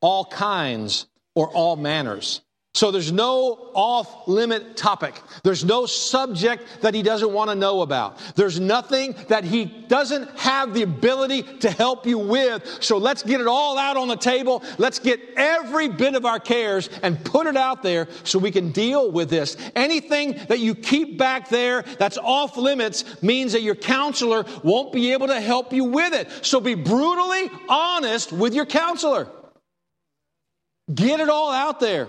all 0.00 0.24
kinds 0.24 1.06
or 1.34 1.48
all 1.48 1.76
manners. 1.76 2.40
So 2.78 2.92
there's 2.92 3.10
no 3.10 3.70
off 3.74 4.28
limit 4.28 4.76
topic. 4.76 5.20
There's 5.42 5.64
no 5.64 5.84
subject 5.84 6.82
that 6.82 6.94
he 6.94 7.02
doesn't 7.02 7.32
want 7.32 7.50
to 7.50 7.56
know 7.56 7.82
about. 7.82 8.20
There's 8.36 8.60
nothing 8.60 9.16
that 9.26 9.42
he 9.42 9.64
doesn't 9.64 10.30
have 10.38 10.74
the 10.74 10.82
ability 10.82 11.42
to 11.42 11.72
help 11.72 12.06
you 12.06 12.18
with. 12.18 12.78
So 12.80 12.96
let's 12.96 13.24
get 13.24 13.40
it 13.40 13.48
all 13.48 13.78
out 13.78 13.96
on 13.96 14.06
the 14.06 14.14
table. 14.14 14.62
Let's 14.78 15.00
get 15.00 15.18
every 15.36 15.88
bit 15.88 16.14
of 16.14 16.24
our 16.24 16.38
cares 16.38 16.88
and 17.02 17.24
put 17.24 17.48
it 17.48 17.56
out 17.56 17.82
there 17.82 18.06
so 18.22 18.38
we 18.38 18.52
can 18.52 18.70
deal 18.70 19.10
with 19.10 19.28
this. 19.28 19.56
Anything 19.74 20.38
that 20.46 20.60
you 20.60 20.76
keep 20.76 21.18
back 21.18 21.48
there 21.48 21.82
that's 21.98 22.18
off 22.18 22.56
limits 22.56 23.20
means 23.24 23.50
that 23.54 23.62
your 23.62 23.74
counselor 23.74 24.44
won't 24.62 24.92
be 24.92 25.12
able 25.14 25.26
to 25.26 25.40
help 25.40 25.72
you 25.72 25.82
with 25.82 26.14
it. 26.14 26.28
So 26.42 26.60
be 26.60 26.76
brutally 26.76 27.50
honest 27.68 28.30
with 28.30 28.54
your 28.54 28.66
counselor. 28.66 29.26
Get 30.94 31.18
it 31.18 31.28
all 31.28 31.50
out 31.50 31.80
there. 31.80 32.06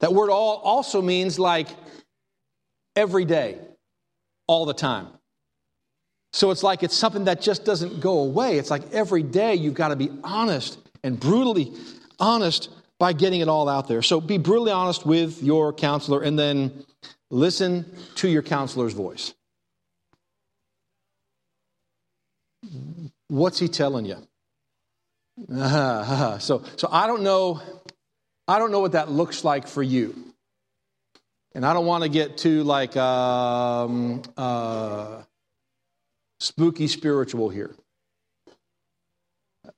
That 0.00 0.12
word 0.12 0.30
all 0.30 0.56
also 0.56 1.00
means 1.00 1.38
like 1.38 1.68
every 2.96 3.24
day, 3.24 3.58
all 4.46 4.66
the 4.66 4.74
time. 4.74 5.08
So 6.32 6.50
it's 6.50 6.62
like 6.62 6.82
it's 6.82 6.96
something 6.96 7.24
that 7.24 7.40
just 7.40 7.64
doesn't 7.64 8.00
go 8.00 8.18
away. 8.18 8.58
It's 8.58 8.70
like 8.70 8.92
every 8.92 9.22
day 9.22 9.54
you've 9.54 9.74
got 9.74 9.88
to 9.88 9.96
be 9.96 10.10
honest 10.24 10.78
and 11.04 11.18
brutally 11.18 11.72
honest 12.18 12.70
by 12.98 13.12
getting 13.12 13.40
it 13.40 13.48
all 13.48 13.68
out 13.68 13.86
there. 13.86 14.02
So 14.02 14.20
be 14.20 14.38
brutally 14.38 14.72
honest 14.72 15.06
with 15.06 15.42
your 15.42 15.72
counselor 15.72 16.22
and 16.22 16.38
then 16.38 16.84
listen 17.30 17.86
to 18.16 18.28
your 18.28 18.42
counselor's 18.42 18.94
voice. 18.94 19.32
What's 23.28 23.58
he 23.58 23.68
telling 23.68 24.04
you? 24.06 24.16
so, 25.48 26.62
so 26.76 26.88
I 26.90 27.06
don't 27.06 27.22
know 27.22 27.60
I 28.46 28.58
don't 28.58 28.70
know 28.70 28.80
what 28.80 28.92
that 28.92 29.10
looks 29.10 29.44
like 29.44 29.68
for 29.68 29.82
you. 29.82 30.14
And 31.54 31.64
I 31.64 31.72
don't 31.72 31.86
want 31.86 32.02
to 32.02 32.08
get 32.08 32.36
too 32.36 32.64
like 32.64 32.96
um, 32.96 34.22
uh, 34.36 35.22
spooky 36.40 36.88
spiritual 36.88 37.48
here. 37.48 37.74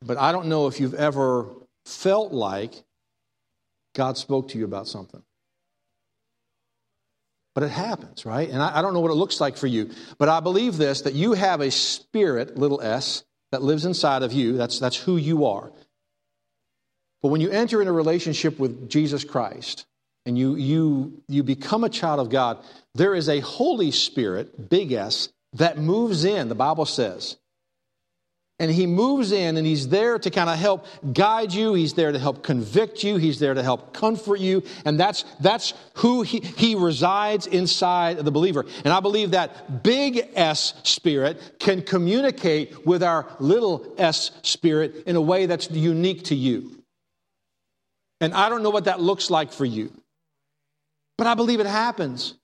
But 0.02 0.16
I 0.16 0.32
don't 0.32 0.46
know 0.46 0.66
if 0.66 0.80
you've 0.80 0.94
ever 0.94 1.46
felt 1.84 2.32
like 2.32 2.72
God 3.94 4.18
spoke 4.18 4.48
to 4.48 4.58
you 4.58 4.64
about 4.64 4.88
something. 4.88 5.22
But 7.54 7.64
it 7.64 7.70
happens, 7.70 8.26
right? 8.26 8.48
And 8.50 8.62
I, 8.62 8.78
I, 8.78 8.82
don't 8.82 8.92
know 8.92 9.00
what 9.00 9.10
it 9.10 9.14
looks 9.14 9.40
like 9.40 9.56
for 9.56 9.66
you. 9.66 9.90
But 10.18 10.28
I 10.28 10.40
believe 10.40 10.76
this 10.76 11.02
that 11.02 11.14
you 11.14 11.32
have 11.32 11.62
a 11.62 11.70
spirit, 11.70 12.58
little 12.58 12.82
s, 12.82 13.24
that 13.50 13.62
lives 13.62 13.86
inside 13.86 14.22
of 14.22 14.32
you. 14.32 14.58
That's, 14.58 14.78
that's 14.78 14.96
who 14.96 15.16
you 15.16 15.46
are. 15.46 15.72
But 17.26 17.32
when 17.32 17.40
you 17.40 17.50
enter 17.50 17.82
in 17.82 17.88
a 17.88 17.92
relationship 17.92 18.56
with 18.56 18.88
Jesus 18.88 19.24
Christ, 19.24 19.84
and 20.26 20.38
you, 20.38 20.54
you, 20.54 21.24
you 21.26 21.42
become 21.42 21.82
a 21.82 21.88
child 21.88 22.20
of 22.20 22.30
God, 22.30 22.58
there 22.94 23.16
is 23.16 23.28
a 23.28 23.40
Holy 23.40 23.90
Spirit, 23.90 24.70
big 24.70 24.92
S, 24.92 25.30
that 25.54 25.76
moves 25.76 26.24
in, 26.24 26.48
the 26.48 26.54
Bible 26.54 26.84
says. 26.84 27.36
And 28.60 28.70
he 28.70 28.86
moves 28.86 29.32
in 29.32 29.56
and 29.56 29.66
he's 29.66 29.88
there 29.88 30.20
to 30.20 30.30
kind 30.30 30.48
of 30.48 30.56
help 30.56 30.86
guide 31.12 31.52
you. 31.52 31.74
He's 31.74 31.94
there 31.94 32.12
to 32.12 32.18
help 32.20 32.44
convict 32.44 33.02
you. 33.02 33.16
He's 33.16 33.40
there 33.40 33.54
to 33.54 33.62
help 33.64 33.92
comfort 33.92 34.38
you. 34.38 34.62
And 34.84 35.00
that's, 35.00 35.24
that's 35.40 35.74
who 35.94 36.22
he, 36.22 36.38
he 36.38 36.76
resides 36.76 37.48
inside 37.48 38.20
of 38.20 38.24
the 38.24 38.30
believer. 38.30 38.66
And 38.84 38.94
I 38.94 39.00
believe 39.00 39.32
that 39.32 39.82
big 39.82 40.28
S 40.36 40.74
spirit 40.84 41.56
can 41.58 41.82
communicate 41.82 42.86
with 42.86 43.02
our 43.02 43.26
little 43.40 43.92
s 43.98 44.30
spirit 44.42 45.02
in 45.06 45.16
a 45.16 45.20
way 45.20 45.46
that's 45.46 45.68
unique 45.72 46.22
to 46.26 46.36
you. 46.36 46.75
And 48.20 48.32
I 48.34 48.48
don't 48.48 48.62
know 48.62 48.70
what 48.70 48.84
that 48.84 49.00
looks 49.00 49.30
like 49.30 49.52
for 49.52 49.64
you, 49.64 49.92
but 51.18 51.26
I 51.26 51.34
believe 51.34 51.60
it 51.60 51.66
happens. 51.66 52.34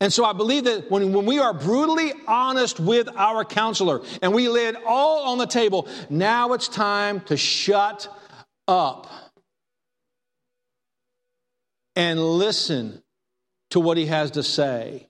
And 0.00 0.10
so 0.10 0.24
I 0.24 0.32
believe 0.32 0.64
that 0.64 0.90
when, 0.90 1.12
when 1.12 1.26
we 1.26 1.38
are 1.38 1.52
brutally 1.52 2.14
honest 2.26 2.80
with 2.80 3.08
our 3.16 3.44
counselor 3.44 4.00
and 4.22 4.32
we 4.32 4.48
lay 4.48 4.66
it 4.66 4.76
all 4.86 5.30
on 5.30 5.38
the 5.38 5.46
table, 5.46 5.88
now 6.08 6.54
it's 6.54 6.68
time 6.68 7.20
to 7.22 7.36
shut 7.36 8.08
up 8.66 9.08
and 11.94 12.18
listen 12.18 13.02
to 13.70 13.80
what 13.80 13.98
he 13.98 14.06
has 14.06 14.30
to 14.32 14.42
say. 14.42 15.09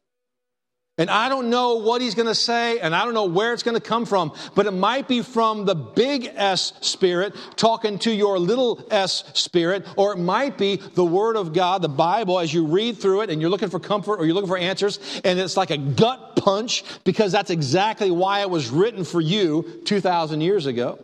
And 1.00 1.08
I 1.08 1.30
don't 1.30 1.48
know 1.48 1.76
what 1.76 2.02
he's 2.02 2.14
going 2.14 2.26
to 2.26 2.34
say, 2.34 2.78
and 2.78 2.94
I 2.94 3.06
don't 3.06 3.14
know 3.14 3.24
where 3.24 3.54
it's 3.54 3.62
going 3.62 3.74
to 3.74 3.80
come 3.80 4.04
from, 4.04 4.34
but 4.54 4.66
it 4.66 4.72
might 4.72 5.08
be 5.08 5.22
from 5.22 5.64
the 5.64 5.74
big 5.74 6.30
S 6.34 6.74
spirit 6.82 7.34
talking 7.56 7.98
to 8.00 8.12
your 8.12 8.38
little 8.38 8.86
s 8.90 9.24
spirit, 9.32 9.86
or 9.96 10.12
it 10.12 10.18
might 10.18 10.58
be 10.58 10.76
the 10.76 11.02
Word 11.02 11.36
of 11.36 11.54
God, 11.54 11.80
the 11.80 11.88
Bible, 11.88 12.38
as 12.38 12.52
you 12.52 12.66
read 12.66 12.98
through 12.98 13.22
it 13.22 13.30
and 13.30 13.40
you're 13.40 13.48
looking 13.48 13.70
for 13.70 13.80
comfort 13.80 14.20
or 14.20 14.26
you're 14.26 14.34
looking 14.34 14.50
for 14.50 14.58
answers, 14.58 15.22
and 15.24 15.40
it's 15.40 15.56
like 15.56 15.70
a 15.70 15.78
gut 15.78 16.36
punch 16.36 16.84
because 17.02 17.32
that's 17.32 17.48
exactly 17.48 18.10
why 18.10 18.42
it 18.42 18.50
was 18.50 18.68
written 18.68 19.02
for 19.02 19.22
you 19.22 19.80
2,000 19.86 20.42
years 20.42 20.66
ago. 20.66 21.02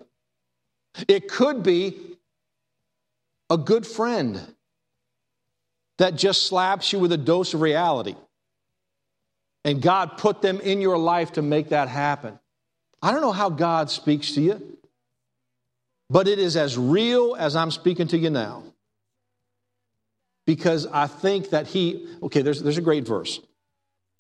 It 1.09 1.26
could 1.26 1.62
be 1.62 1.96
a 3.48 3.56
good 3.56 3.87
friend 3.87 4.42
that 5.96 6.16
just 6.16 6.46
slaps 6.48 6.92
you 6.92 6.98
with 6.98 7.12
a 7.12 7.16
dose 7.16 7.54
of 7.54 7.62
reality. 7.62 8.14
And 9.66 9.83
God 9.83 10.16
put 10.16 10.42
them 10.42 10.61
in 10.61 10.81
your 10.81 10.96
life 10.96 11.33
to 11.33 11.42
make 11.42 11.70
that 11.70 11.88
happen. 11.88 12.38
I 13.02 13.11
don't 13.11 13.20
know 13.20 13.33
how 13.33 13.50
God 13.50 13.90
speaks 13.90 14.33
to 14.35 14.40
you, 14.40 14.79
but 16.09 16.29
it 16.29 16.38
is 16.38 16.57
as 16.57 16.79
real 16.79 17.35
as 17.37 17.57
I'm 17.57 17.72
speaking 17.72 18.07
to 18.09 18.16
you 18.16 18.31
now. 18.31 18.62
Because 20.46 20.87
I 20.87 21.09
think 21.09 21.50
that 21.50 21.66
He, 21.66 22.07
okay, 22.22 22.42
there's, 22.42 22.62
there's 22.62 22.79
a 22.79 22.83
great 22.83 23.09
verse. 23.09 23.40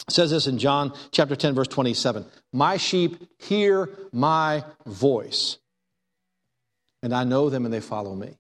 It 0.08 0.12
says 0.12 0.32
this 0.32 0.48
in 0.48 0.58
John 0.58 0.92
chapter 1.12 1.36
10, 1.36 1.54
verse 1.54 1.68
27 1.68 2.26
My 2.52 2.76
sheep 2.76 3.16
hear 3.38 3.88
my 4.12 4.64
voice, 4.84 5.58
and 7.04 7.14
I 7.14 7.22
know 7.22 7.50
them 7.50 7.64
and 7.64 7.72
they 7.72 7.80
follow 7.80 8.16
me. 8.16 8.36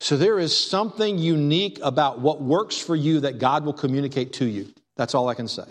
So 0.00 0.16
there 0.16 0.38
is 0.38 0.56
something 0.56 1.18
unique 1.18 1.78
about 1.82 2.20
what 2.20 2.40
works 2.40 2.78
for 2.78 2.96
you 2.96 3.20
that 3.20 3.38
God 3.38 3.66
will 3.66 3.74
communicate 3.74 4.32
to 4.34 4.46
you. 4.46 4.72
That's 4.98 5.14
all 5.14 5.28
I 5.28 5.34
can 5.34 5.48
say. 5.48 5.64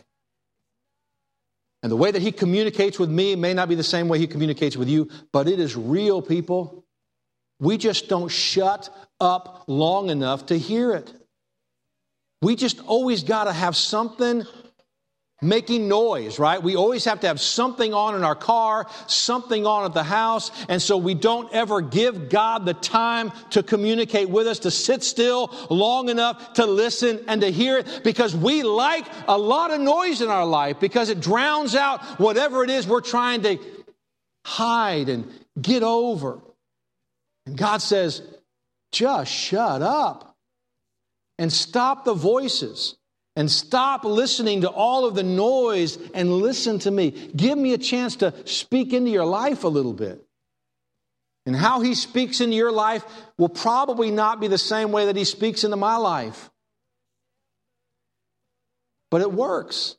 And 1.84 1.92
the 1.92 1.96
way 1.96 2.10
that 2.10 2.22
he 2.22 2.32
communicates 2.32 2.98
with 2.98 3.10
me 3.10 3.36
may 3.36 3.54
not 3.54 3.70
be 3.70 3.76
the 3.76 3.84
same 3.84 4.08
way 4.08 4.18
he 4.18 4.26
communicates 4.26 4.76
with 4.76 4.90
you, 4.90 5.10
but 5.32 5.48
it 5.48 5.60
is 5.60 5.76
real, 5.76 6.22
people. 6.22 6.86
We 7.60 7.78
just 7.78 8.08
don't 8.08 8.30
shut 8.30 8.90
up 9.20 9.66
long 9.68 10.10
enough 10.10 10.48
to 10.48 10.58
hear 10.58 10.94
it. 10.94 11.14
We 12.42 12.56
just 12.56 12.80
always 12.86 13.24
got 13.24 13.44
to 13.44 13.54
have 13.54 13.76
something 13.76 14.44
making 15.42 15.88
noise, 15.88 16.40
right? 16.40 16.62
We 16.62 16.76
always 16.76 17.06
have 17.06 17.20
to 17.20 17.28
have 17.28 17.40
something 17.40 17.94
on 17.94 18.16
in 18.16 18.24
our 18.24 18.36
car, 18.36 18.88
something 19.06 19.68
on 19.68 19.86
at 19.86 19.94
the 19.94 20.04
house, 20.04 20.52
and 20.68 20.82
so 20.82 20.98
we 20.98 21.14
don't 21.14 21.52
ever 21.54 21.80
give 21.82 22.30
God 22.30 22.66
the 22.66 22.74
time 22.74 23.32
to 23.52 23.62
communicate 23.62 24.30
with 24.30 24.48
us, 24.48 24.60
to 24.60 24.72
sit 24.72 25.04
still 25.04 25.54
long 25.70 26.10
enough 26.10 26.54
to 26.54 26.66
listen 26.66 27.24
and 27.28 27.42
to 27.42 27.52
hear 27.52 27.78
it, 27.78 28.02
because 28.04 28.36
we 28.36 28.64
like 28.64 29.06
a 29.28 29.38
lot 29.38 29.72
of 29.72 29.80
noise 29.80 30.22
in 30.22 30.30
our 30.30 30.46
life 30.46 30.80
because 30.80 31.10
it 31.10 31.20
drowns 31.20 31.76
out 31.76 32.04
whatever 32.20 32.64
it 32.64 32.72
is 32.72 32.88
we're 32.88 33.02
trying 33.02 33.44
to 33.44 33.60
hide 34.44 35.10
and 35.10 35.32
get 35.62 35.84
over. 35.84 36.40
And 37.46 37.56
God 37.56 37.82
says, 37.82 38.24
just 38.92 39.32
shut 39.32 39.82
up 39.84 40.36
and 41.38 41.54
stop 41.54 42.06
the 42.06 42.14
voices 42.16 42.96
and 43.38 43.52
stop 43.52 44.04
listening 44.04 44.62
to 44.62 44.70
all 44.70 45.06
of 45.06 45.14
the 45.14 45.22
noise 45.22 46.00
and 46.16 46.34
listen 46.34 46.80
to 46.80 46.90
me. 46.90 47.12
Give 47.12 47.56
me 47.56 47.74
a 47.74 47.78
chance 47.78 48.16
to 48.18 48.34
speak 48.46 48.94
into 48.94 49.12
your 49.12 49.26
life 49.26 49.64
a 49.64 49.68
little 49.68 49.94
bit. 49.94 50.26
And 51.46 51.56
how 51.56 51.82
he 51.82 51.94
speaks 51.94 52.42
into 52.42 52.56
your 52.56 52.72
life 52.72 53.06
will 53.38 53.48
probably 53.48 54.10
not 54.10 54.42
be 54.42 54.48
the 54.48 54.58
same 54.58 54.92
way 54.92 55.06
that 55.06 55.16
he 55.16 55.24
speaks 55.24 55.64
into 55.64 55.78
my 55.78 55.98
life. 55.98 56.50
But 59.12 59.22
it 59.22 59.32
works. 59.32 59.96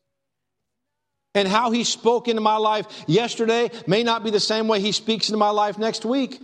And 1.33 1.47
how 1.47 1.71
he 1.71 1.85
spoke 1.85 2.27
into 2.27 2.43
my 2.43 2.57
life 2.57 2.87
yesterday 3.07 3.71
may 3.87 4.03
not 4.03 4.25
be 4.25 4.31
the 4.31 4.41
same 4.41 4.67
way 4.67 4.81
he 4.81 4.91
speaks 4.91 5.29
into 5.29 5.39
my 5.39 5.51
life 5.51 5.79
next 5.79 6.05
week. 6.05 6.43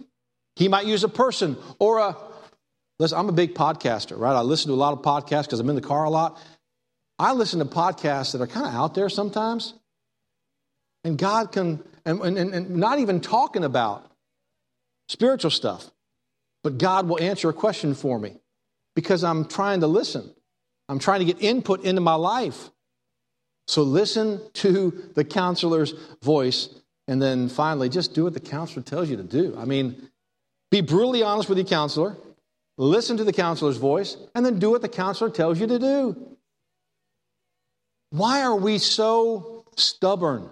He 0.55 0.69
might 0.69 0.87
use 0.87 1.03
a 1.03 1.09
person 1.09 1.57
or 1.81 1.99
a. 1.99 2.17
Listen, 3.01 3.19
I'm 3.19 3.29
a 3.29 3.33
big 3.33 3.57
podcaster, 3.57 4.17
right? 4.17 4.37
I 4.37 4.43
listen 4.43 4.69
to 4.69 4.75
a 4.75 4.77
lot 4.77 4.93
of 4.93 5.03
podcasts 5.03 5.47
because 5.47 5.59
I'm 5.59 5.69
in 5.69 5.75
the 5.75 5.83
car 5.83 6.05
a 6.05 6.11
lot. 6.11 6.41
I 7.19 7.33
listen 7.33 7.61
to 7.61 7.65
podcasts 7.65 8.33
that 8.33 8.41
are 8.41 8.47
kind 8.47 8.67
of 8.67 8.75
out 8.75 8.95
there 8.95 9.09
sometimes, 9.09 9.75
and 11.05 11.17
God 11.17 11.53
can, 11.53 11.83
and, 12.05 12.21
and, 12.21 12.39
and 12.39 12.71
not 12.71 12.99
even 12.99 13.21
talking 13.21 13.65
about 13.65 14.11
spiritual 15.09 15.51
stuff, 15.51 15.91
but 16.63 16.79
God 16.79 17.09
will 17.09 17.21
answer 17.21 17.49
a 17.49 17.53
question 17.53 17.95
for 17.95 18.19
me 18.19 18.37
because 18.97 19.23
I'm 19.23 19.45
trying 19.47 19.81
to 19.81 19.87
listen. 19.87 20.33
I'm 20.89 20.99
trying 20.99 21.21
to 21.21 21.25
get 21.25 21.41
input 21.43 21.85
into 21.85 22.01
my 22.01 22.15
life. 22.15 22.71
So 23.67 23.83
listen 23.83 24.41
to 24.55 25.11
the 25.15 25.25
counselor's 25.25 25.95
voice, 26.23 26.69
and 27.09 27.21
then 27.21 27.49
finally, 27.49 27.89
just 27.89 28.15
do 28.15 28.25
what 28.25 28.35
the 28.35 28.41
counselor 28.41 28.83
tells 28.83 29.09
you 29.09 29.17
to 29.17 29.23
do. 29.23 29.55
I 29.57 29.65
mean, 29.65 30.11
be 30.71 30.81
brutally 30.81 31.23
honest 31.23 31.49
with 31.49 31.59
your 31.59 31.67
counselor, 31.67 32.17
listen 32.77 33.17
to 33.19 33.25
the 33.25 33.33
counselor's 33.33 33.77
voice, 33.77 34.17
and 34.35 34.45
then 34.45 34.59
do 34.59 34.71
what 34.71 34.83
the 34.83 34.89
counselor 34.89 35.31
tells 35.31 35.61
you 35.61 35.67
to 35.67 35.79
do. 35.79 36.37
Why 38.15 38.43
are 38.43 38.55
we 38.55 38.79
so 38.79 39.65
stubborn? 39.75 40.49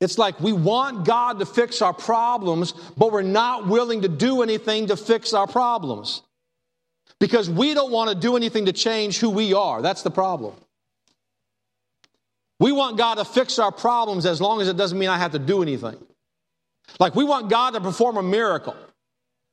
It's 0.00 0.18
like 0.18 0.38
we 0.38 0.52
want 0.52 1.04
God 1.04 1.40
to 1.40 1.46
fix 1.46 1.82
our 1.82 1.92
problems, 1.92 2.72
but 2.96 3.10
we're 3.10 3.22
not 3.22 3.66
willing 3.66 4.02
to 4.02 4.08
do 4.08 4.42
anything 4.42 4.86
to 4.86 4.96
fix 4.96 5.34
our 5.34 5.48
problems. 5.48 6.22
Because 7.18 7.50
we 7.50 7.74
don't 7.74 7.90
want 7.90 8.10
to 8.10 8.14
do 8.14 8.36
anything 8.36 8.66
to 8.66 8.72
change 8.72 9.18
who 9.18 9.30
we 9.30 9.52
are. 9.52 9.82
That's 9.82 10.02
the 10.02 10.12
problem. 10.12 10.54
We 12.60 12.70
want 12.70 12.96
God 12.96 13.16
to 13.16 13.24
fix 13.24 13.58
our 13.58 13.72
problems 13.72 14.26
as 14.26 14.40
long 14.40 14.60
as 14.60 14.68
it 14.68 14.76
doesn't 14.76 14.96
mean 14.96 15.08
I 15.08 15.18
have 15.18 15.32
to 15.32 15.40
do 15.40 15.60
anything. 15.60 15.96
Like 17.00 17.16
we 17.16 17.24
want 17.24 17.50
God 17.50 17.70
to 17.70 17.80
perform 17.80 18.16
a 18.16 18.22
miracle 18.22 18.76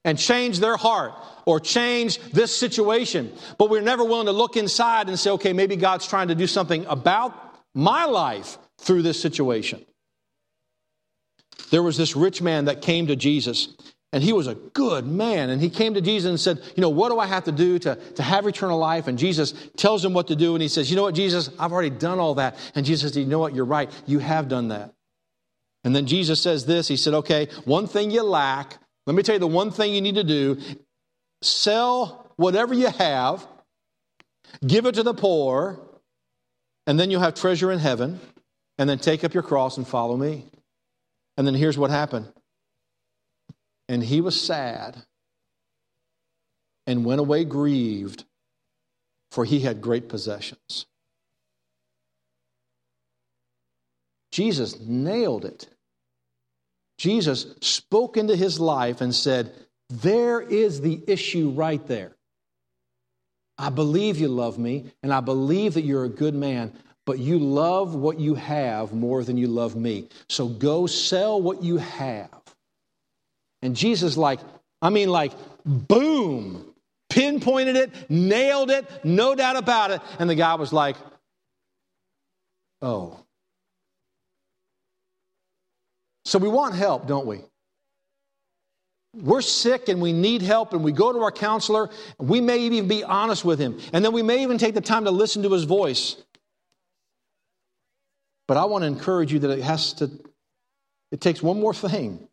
and 0.06 0.18
change 0.18 0.60
their 0.60 0.78
heart 0.78 1.13
or 1.46 1.60
change 1.60 2.20
this 2.32 2.56
situation. 2.56 3.32
But 3.58 3.70
we're 3.70 3.82
never 3.82 4.04
willing 4.04 4.28
to 4.28 4.32
look 4.32 4.58
inside 4.58 5.08
and 5.08 5.18
say, 5.18 5.32
okay, 5.32 5.54
maybe 5.54 5.76
God's 5.76 6.08
trying 6.08 6.30
to 6.30 6.36
do 6.36 6.48
something 6.48 6.86
about 6.86 7.34
my 7.74 8.06
life 8.06 8.58
through 8.80 9.02
this 9.02 9.20
situation. 9.20 9.84
There 11.72 11.84
was 11.84 11.98
this 11.98 12.16
rich 12.16 12.42
man 12.42 12.66
that 12.66 12.82
came 12.82 13.08
to 13.08 13.16
Jesus, 13.16 13.76
and 14.12 14.22
he 14.22 14.32
was 14.32 14.48
a 14.48 14.56
good 14.56 15.08
man. 15.08 15.50
And 15.50 15.62
he 15.62 15.70
came 15.70 15.96
to 15.96 16.02
Jesus 16.02 16.30
and 16.30 16.39
said, 16.39 16.60
You 16.76 16.82
know, 16.82 16.89
what 16.89 17.10
do 17.10 17.18
I 17.18 17.26
have 17.26 17.46
to 17.46 17.52
do 17.52 17.80
to, 17.80 17.96
to 17.96 18.24
have 18.24 18.46
eternal 18.46 18.78
life? 18.78 19.08
And 19.08 19.18
Jesus 19.18 19.54
tells 19.76 20.06
him 20.06 20.13
what 20.13 20.28
to 20.28 20.36
do. 20.36 20.54
And 20.54 20.62
he 20.62 20.68
says, 20.68 20.89
You 20.89 20.96
know 20.96 21.04
what, 21.04 21.16
Jesus, 21.16 21.50
I've 21.58 21.72
already 21.72 21.89
done 21.89 22.20
all 22.20 22.36
that. 22.36 22.58
And 22.76 22.86
Jesus 22.86 23.12
says, 23.12 23.18
You 23.18 23.26
know 23.26 23.39
what, 23.39 23.56
you're 23.56 23.66
right. 23.66 23.92
You 24.06 24.20
have 24.20 24.48
done 24.48 24.68
that. 24.68 24.94
And 25.84 25.96
then 25.96 26.06
Jesus 26.06 26.39
says 26.39 26.66
this 26.66 26.88
He 26.88 26.98
said, 26.98 27.13
Okay, 27.16 27.48
one 27.66 27.88
thing 27.88 28.12
you 28.12 28.24
lack. 28.24 28.78
Let 29.06 29.16
me 29.16 29.24
tell 29.24 29.36
you 29.36 29.39
the 29.39 29.48
one 29.48 29.72
thing 29.72 29.94
you 29.94 30.02
need 30.02 30.16
to 30.16 30.24
do 30.24 30.58
sell 31.42 32.32
whatever 32.38 32.74
you 32.74 32.88
have, 32.88 33.46
give 34.66 34.86
it 34.86 34.96
to 34.96 35.04
the 35.04 35.13
poor, 35.13 35.80
and 36.88 37.00
then 37.00 37.12
you'll 37.12 37.22
have 37.22 37.34
treasure 37.36 37.72
in 37.72 37.80
heaven, 37.80 38.20
and 38.78 38.89
then 38.89 38.98
take 38.98 39.24
up 39.24 39.34
your 39.34 39.44
cross 39.44 39.78
and 39.78 39.88
follow 39.88 40.16
me. 40.16 40.46
And 41.38 41.46
then 41.46 41.54
here's 41.54 41.78
what 41.78 41.92
happened. 41.92 42.32
And 43.89 44.04
he 44.04 44.22
was 44.22 44.39
sad 44.39 45.04
and 46.88 47.06
went 47.06 47.20
away 47.20 47.44
grieved, 47.44 48.26
for 49.32 49.46
he 49.46 49.60
had 49.60 49.82
great 49.82 50.10
possessions. 50.10 50.86
Jesus 54.32 54.80
nailed 54.80 55.46
it. 55.46 55.68
Jesus 57.04 57.48
spoke 57.60 58.16
into 58.16 58.34
his 58.34 58.62
life 58.62 59.02
and 59.02 59.13
said, 59.13 59.52
There 59.89 60.39
is 60.39 60.80
the 60.80 61.04
issue 61.06 61.50
right 61.50 61.86
there. 61.86 62.16
I 63.58 63.72
believe 63.72 64.22
you 64.22 64.30
love 64.30 64.58
me, 64.58 64.86
and 65.04 65.12
I 65.12 65.20
believe 65.20 65.74
that 65.74 65.82
you're 65.82 66.06
a 66.06 66.10
good 66.10 66.34
man, 66.34 66.72
but 67.06 67.20
you 67.20 67.39
love 67.39 67.94
what 67.94 68.22
you 68.22 68.36
have 68.36 68.94
more 68.94 69.22
than 69.22 69.38
you 69.38 69.48
love 69.48 69.76
me. 69.76 70.08
So 70.30 70.48
go 70.48 70.88
sell 70.88 71.42
what 71.42 71.62
you 71.62 71.76
have. 71.76 72.42
And 73.62 73.76
Jesus, 73.76 74.16
like, 74.16 74.39
I 74.82 74.89
mean, 74.89 75.10
like, 75.10 75.34
boom, 75.66 76.74
pinpointed 77.10 77.76
it, 77.76 78.10
nailed 78.10 78.72
it, 78.72 78.89
no 79.04 79.36
doubt 79.36 79.58
about 79.58 79.92
it. 79.92 80.02
And 80.20 80.30
the 80.30 80.36
guy 80.36 80.56
was 80.56 80.72
like, 80.72 80.96
oh. 82.82 83.20
So 86.34 86.39
we 86.39 86.50
want 86.50 86.74
help, 86.74 87.06
don't 87.06 87.28
we? 87.28 87.41
We're 89.13 89.43
sick 89.43 89.88
and 89.88 90.02
we 90.02 90.13
need 90.13 90.41
help, 90.41 90.74
and 90.74 90.84
we 90.84 90.91
go 90.91 91.13
to 91.13 91.19
our 91.19 91.32
counselor. 91.32 91.91
And 92.17 92.28
we 92.28 92.41
may 92.41 92.58
even 92.62 92.88
be 92.88 93.04
honest 93.04 93.46
with 93.46 93.60
him, 93.60 93.80
and 93.93 94.04
then 94.04 94.13
we 94.13 94.24
may 94.24 94.41
even 94.41 94.58
take 94.58 94.74
the 94.74 94.82
time 94.82 95.06
to 95.06 95.12
listen 95.12 95.43
to 95.43 95.52
his 95.52 95.65
voice. 95.65 96.15
But 98.48 98.58
I 98.58 98.65
want 98.65 98.82
to 98.82 98.88
encourage 98.88 99.32
you 99.32 99.38
that 99.38 99.52
it 99.52 99.62
has 99.62 99.93
to, 99.93 100.10
it 101.12 101.22
takes 101.22 101.43
one 101.43 101.60
more 101.60 101.72
thing. 101.72 102.28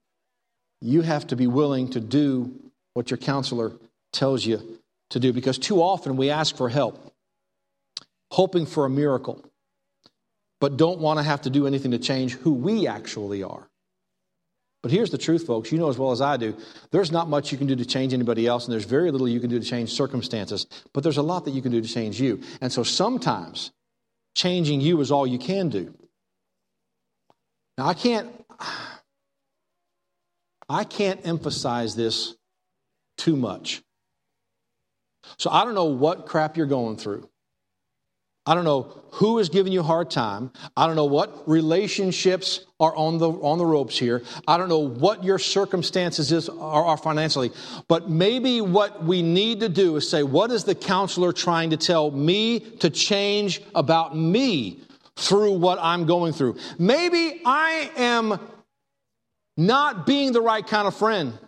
You 0.81 1.03
have 1.03 1.27
to 1.27 1.37
be 1.37 1.47
willing 1.47 1.91
to 1.91 2.01
do 2.01 2.55
what 2.95 3.11
your 3.11 3.19
counselor 3.19 3.73
tells 4.15 4.47
you 4.47 4.79
to 5.11 5.21
do, 5.21 5.35
because 5.35 5.59
too 5.59 5.83
often 5.83 6.17
we 6.17 6.31
ask 6.31 6.57
for 6.57 6.71
help, 6.71 7.13
hoping 8.31 8.65
for 8.65 8.87
a 8.87 8.91
miracle, 8.91 9.45
but 10.59 10.79
don't 10.79 11.01
want 11.01 11.19
to 11.19 11.23
have 11.23 11.43
to 11.43 11.51
do 11.51 11.67
anything 11.67 11.91
to 11.91 11.99
change 11.99 12.33
who 12.37 12.55
we 12.55 12.87
actually 12.87 13.43
are. 13.43 13.67
But 14.83 14.93
here's 14.93 15.11
the 15.11 15.19
truth, 15.19 15.47
folks. 15.47 15.71
You 15.71 15.79
know 15.79 15.91
as 15.91 15.99
well 15.99 16.11
as 16.11 16.21
I 16.21 16.37
do, 16.37 16.57
there's 16.91 17.13
not 17.13 17.29
much 17.29 17.53
you 17.53 17.59
can 17.59 17.67
do 17.67 17.77
to 17.77 17.85
change 17.85 18.15
anybody 18.15 18.47
else, 18.47 18.65
and 18.65 18.73
there's 18.73 18.87
very 18.87 19.11
little 19.11 19.29
you 19.29 19.41
can 19.41 19.51
do 19.51 19.59
to 19.59 19.65
change 19.65 19.91
circumstances. 19.93 20.67
But 20.95 21.03
there's 21.03 21.19
a 21.19 21.23
lot 21.23 21.45
that 21.45 21.53
you 21.53 21.61
can 21.63 21.73
do 21.73 21.81
to 21.81 21.89
change 21.89 22.21
you. 22.21 22.41
And 22.61 22.73
so 22.73 22.83
sometimes 22.83 23.73
changing 24.35 24.81
you 24.81 25.01
is 25.01 25.11
all 25.11 25.27
you 25.27 25.39
can 25.39 25.69
do. 25.69 25.95
Now, 27.77 27.89
I 27.89 27.95
can't. 27.95 28.31
I 30.69 30.85
can't 30.85 31.27
emphasize 31.27 31.97
this 31.97 32.37
too 33.17 33.37
much. 33.37 33.83
So 35.39 35.51
I 35.51 35.65
don't 35.65 35.75
know 35.75 35.87
what 35.87 36.27
crap 36.27 36.57
you're 36.57 36.67
going 36.67 36.97
through. 36.97 37.30
I 38.51 38.55
don't 38.57 38.65
know 38.65 38.93
who 39.13 39.39
is 39.39 39.49
giving 39.49 39.73
you 39.73 39.79
a 39.79 39.85
hard 39.85 40.11
time. 40.11 40.51
I 40.77 40.89
don't 40.89 40.97
know 40.97 41.05
what 41.05 41.49
relationships 41.49 42.67
are 42.81 42.93
on 42.97 43.19
the, 43.19 43.31
on 43.31 43.59
the 43.59 43.65
ropes 43.65 43.97
here. 43.97 44.25
I 44.49 44.57
don't 44.57 44.69
know 44.69 44.81
what 44.81 45.23
your 45.23 45.39
circumstances 45.39 46.33
is, 46.33 46.49
are, 46.49 46.85
are 46.85 46.97
financially. 46.97 47.53
But 47.87 48.11
maybe 48.11 48.61
what 48.61 49.05
we 49.05 49.23
need 49.23 49.61
to 49.61 49.69
do 49.69 49.95
is 49.95 50.11
say, 50.11 50.25
what 50.25 50.51
is 50.51 50.65
the 50.65 50.75
counselor 50.75 51.33
trying 51.33 51.71
to 51.71 51.77
tell 51.77 52.11
me 52.11 52.59
to 52.59 52.91
change 52.91 53.63
about 53.73 54.17
me 54.17 54.81
through 55.15 55.53
what 55.53 55.79
I'm 55.81 56.05
going 56.05 56.33
through? 56.33 56.57
Maybe 56.77 57.43
I 57.47 57.93
am 57.97 58.41
not 59.57 60.07
being 60.07 60.33
the 60.33 60.43
right 60.43 60.67
kind 60.67 60.89
of 60.89 60.97
friend. 60.97 61.39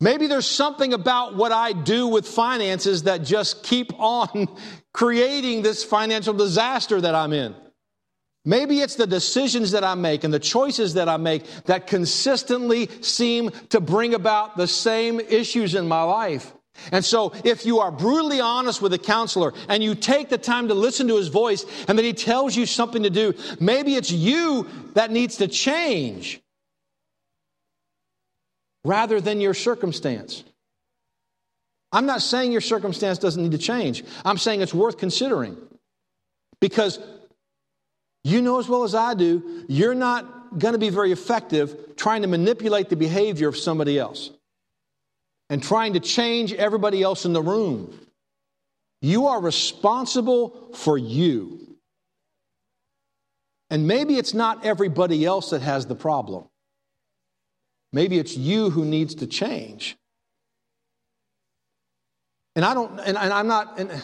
Maybe 0.00 0.26
there's 0.26 0.46
something 0.46 0.92
about 0.92 1.36
what 1.36 1.52
I 1.52 1.72
do 1.72 2.08
with 2.08 2.26
finances 2.26 3.04
that 3.04 3.22
just 3.22 3.62
keep 3.62 3.92
on 3.98 4.48
creating 4.92 5.62
this 5.62 5.84
financial 5.84 6.34
disaster 6.34 7.00
that 7.00 7.14
I'm 7.14 7.32
in. 7.32 7.54
Maybe 8.44 8.80
it's 8.80 8.96
the 8.96 9.06
decisions 9.06 9.70
that 9.70 9.84
I 9.84 9.94
make 9.94 10.22
and 10.22 10.34
the 10.34 10.38
choices 10.38 10.94
that 10.94 11.08
I 11.08 11.16
make 11.16 11.46
that 11.64 11.86
consistently 11.86 12.90
seem 13.00 13.50
to 13.70 13.80
bring 13.80 14.14
about 14.14 14.56
the 14.56 14.68
same 14.68 15.18
issues 15.18 15.74
in 15.74 15.88
my 15.88 16.02
life. 16.02 16.52
And 16.92 17.04
so, 17.04 17.32
if 17.44 17.64
you 17.64 17.78
are 17.78 17.92
brutally 17.92 18.40
honest 18.40 18.82
with 18.82 18.92
a 18.92 18.98
counselor 18.98 19.54
and 19.68 19.82
you 19.82 19.94
take 19.94 20.28
the 20.28 20.36
time 20.36 20.68
to 20.68 20.74
listen 20.74 21.06
to 21.08 21.16
his 21.16 21.28
voice 21.28 21.64
and 21.86 21.96
that 21.96 22.04
he 22.04 22.12
tells 22.12 22.56
you 22.56 22.66
something 22.66 23.04
to 23.04 23.10
do, 23.10 23.32
maybe 23.60 23.94
it's 23.94 24.10
you 24.10 24.68
that 24.94 25.12
needs 25.12 25.36
to 25.36 25.46
change 25.46 26.42
rather 28.84 29.20
than 29.20 29.40
your 29.40 29.54
circumstance. 29.54 30.44
I'm 31.92 32.06
not 32.06 32.22
saying 32.22 32.52
your 32.52 32.60
circumstance 32.60 33.18
doesn't 33.18 33.42
need 33.42 33.52
to 33.52 33.58
change. 33.58 34.04
I'm 34.24 34.38
saying 34.38 34.60
it's 34.60 34.74
worth 34.74 34.98
considering. 34.98 35.56
Because 36.60 36.98
you 38.24 38.42
know 38.42 38.58
as 38.58 38.68
well 38.68 38.84
as 38.84 38.94
I 38.94 39.14
do, 39.14 39.64
you're 39.68 39.94
not 39.94 40.58
going 40.58 40.72
to 40.72 40.78
be 40.78 40.88
very 40.90 41.12
effective 41.12 41.96
trying 41.96 42.22
to 42.22 42.28
manipulate 42.28 42.88
the 42.88 42.96
behavior 42.96 43.48
of 43.48 43.56
somebody 43.56 43.98
else 43.98 44.30
and 45.50 45.62
trying 45.62 45.92
to 45.92 46.00
change 46.00 46.52
everybody 46.52 47.02
else 47.02 47.24
in 47.24 47.32
the 47.32 47.42
room. 47.42 47.98
You 49.02 49.26
are 49.26 49.40
responsible 49.40 50.72
for 50.74 50.96
you. 50.96 51.76
And 53.70 53.86
maybe 53.86 54.16
it's 54.16 54.34
not 54.34 54.64
everybody 54.64 55.24
else 55.24 55.50
that 55.50 55.62
has 55.62 55.86
the 55.86 55.94
problem. 55.94 56.46
Maybe 57.94 58.18
it's 58.18 58.36
you 58.36 58.70
who 58.70 58.84
needs 58.84 59.14
to 59.16 59.26
change. 59.28 59.96
And 62.56 62.64
I 62.64 62.74
don't, 62.74 62.98
and, 62.98 63.16
and 63.16 63.32
I'm 63.32 63.46
not, 63.46 63.78
and 63.78 64.02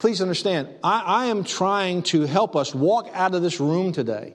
please 0.00 0.20
understand, 0.20 0.68
I, 0.82 1.02
I 1.02 1.26
am 1.26 1.44
trying 1.44 2.02
to 2.04 2.22
help 2.22 2.56
us 2.56 2.74
walk 2.74 3.08
out 3.12 3.32
of 3.32 3.42
this 3.42 3.60
room 3.60 3.92
today 3.92 4.34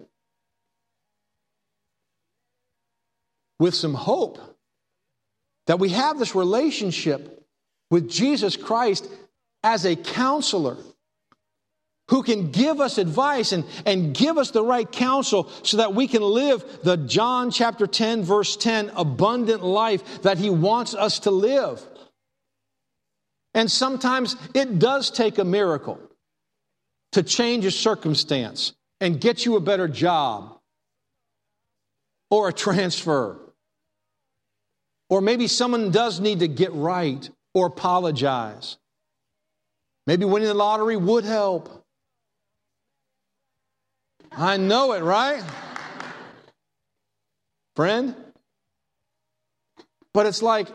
with 3.60 3.76
some 3.76 3.94
hope 3.94 4.40
that 5.68 5.78
we 5.78 5.90
have 5.90 6.18
this 6.18 6.34
relationship 6.34 7.46
with 7.90 8.10
Jesus 8.10 8.56
Christ 8.56 9.06
as 9.64 9.86
a 9.86 9.98
counselor 9.98 10.78
who 12.12 12.22
can 12.24 12.52
give 12.52 12.82
us 12.82 12.98
advice 12.98 13.54
and, 13.54 13.64
and 13.86 14.14
give 14.14 14.38
us 14.38 14.52
the 14.52 14.62
right 14.62 14.92
counsel 14.92 15.50
so 15.64 15.78
that 15.78 15.96
we 15.96 16.08
can 16.08 16.22
live 16.22 16.64
the 16.84 16.98
John 16.98 17.52
chapter 17.52 17.88
10, 17.88 18.24
verse 18.24 18.58
10 18.58 18.92
abundant 18.98 19.64
life 19.64 20.22
that 20.24 20.38
he 20.38 20.50
wants 20.50 20.94
us 20.94 21.20
to 21.20 21.32
live. 21.32 21.82
And 23.54 23.72
sometimes 23.72 24.36
it 24.54 24.78
does 24.78 25.10
take 25.10 25.38
a 25.38 25.46
miracle 25.46 26.00
to 27.14 27.24
change 27.24 27.66
a 27.66 27.72
circumstance 27.72 28.74
and 29.00 29.20
get 29.20 29.46
you 29.46 29.56
a 29.56 29.62
better 29.62 29.88
job 29.88 30.58
or 32.30 32.50
a 32.50 32.54
transfer. 32.54 33.40
Or 35.10 35.22
maybe 35.22 35.48
someone 35.48 35.92
does 35.92 36.20
need 36.20 36.40
to 36.40 36.50
get 36.50 36.74
right 36.74 37.30
or 37.54 37.68
apologize. 37.68 38.78
Maybe 40.08 40.26
winning 40.26 40.50
the 40.50 40.54
lottery 40.54 40.98
would 40.98 41.24
help. 41.24 41.81
I 44.32 44.58
know 44.58 44.94
it, 44.94 45.04
right? 45.04 45.44
Friend? 47.76 48.16
But 50.14 50.26
it's 50.26 50.42
like, 50.42 50.68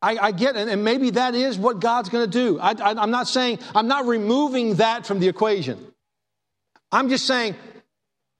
I, 0.00 0.16
I 0.18 0.32
get 0.32 0.56
it, 0.56 0.68
and 0.68 0.84
maybe 0.84 1.10
that 1.10 1.34
is 1.34 1.56
what 1.56 1.80
God's 1.80 2.08
going 2.08 2.28
to 2.28 2.30
do. 2.30 2.58
I, 2.58 2.70
I, 2.72 3.00
I'm 3.00 3.10
not 3.10 3.28
saying, 3.28 3.60
I'm 3.74 3.86
not 3.86 4.06
removing 4.06 4.76
that 4.76 5.06
from 5.06 5.20
the 5.20 5.28
equation. 5.28 5.78
I'm 6.90 7.08
just 7.08 7.26
saying, 7.26 7.54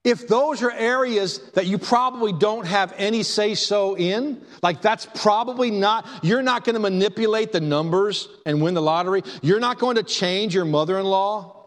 if 0.04 0.26
those 0.26 0.62
are 0.62 0.72
areas 0.72 1.38
that 1.52 1.66
you 1.66 1.78
probably 1.78 2.32
don't 2.32 2.66
have 2.66 2.92
any 2.96 3.22
say 3.22 3.54
so 3.54 3.96
in, 3.96 4.42
like 4.60 4.82
that's 4.82 5.06
probably 5.06 5.70
not, 5.70 6.08
you're 6.22 6.42
not 6.42 6.64
going 6.64 6.74
to 6.74 6.80
manipulate 6.80 7.52
the 7.52 7.60
numbers 7.60 8.28
and 8.44 8.60
win 8.60 8.74
the 8.74 8.82
lottery. 8.82 9.22
You're 9.42 9.60
not 9.60 9.78
going 9.78 9.96
to 9.96 10.02
change 10.02 10.54
your 10.56 10.64
mother 10.64 10.98
in 10.98 11.06
law. 11.06 11.61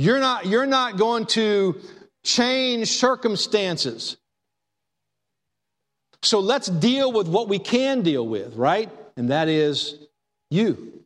You're 0.00 0.18
not, 0.18 0.46
you're 0.46 0.64
not 0.64 0.96
going 0.96 1.26
to 1.26 1.78
change 2.24 2.88
circumstances. 2.88 4.16
So 6.22 6.40
let's 6.40 6.68
deal 6.68 7.12
with 7.12 7.28
what 7.28 7.50
we 7.50 7.58
can 7.58 8.00
deal 8.00 8.26
with, 8.26 8.56
right? 8.56 8.88
And 9.18 9.28
that 9.28 9.48
is 9.48 9.98
you. 10.50 11.04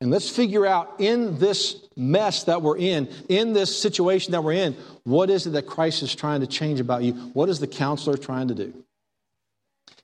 And 0.00 0.10
let's 0.10 0.30
figure 0.30 0.64
out 0.64 0.94
in 0.98 1.38
this 1.38 1.76
mess 1.94 2.44
that 2.44 2.62
we're 2.62 2.78
in, 2.78 3.10
in 3.28 3.52
this 3.52 3.78
situation 3.78 4.32
that 4.32 4.42
we're 4.42 4.54
in, 4.54 4.74
what 5.04 5.28
is 5.28 5.46
it 5.46 5.50
that 5.50 5.66
Christ 5.66 6.02
is 6.02 6.14
trying 6.14 6.40
to 6.40 6.46
change 6.46 6.80
about 6.80 7.02
you? 7.02 7.12
What 7.34 7.50
is 7.50 7.60
the 7.60 7.66
counselor 7.66 8.16
trying 8.16 8.48
to 8.48 8.54
do? 8.54 8.72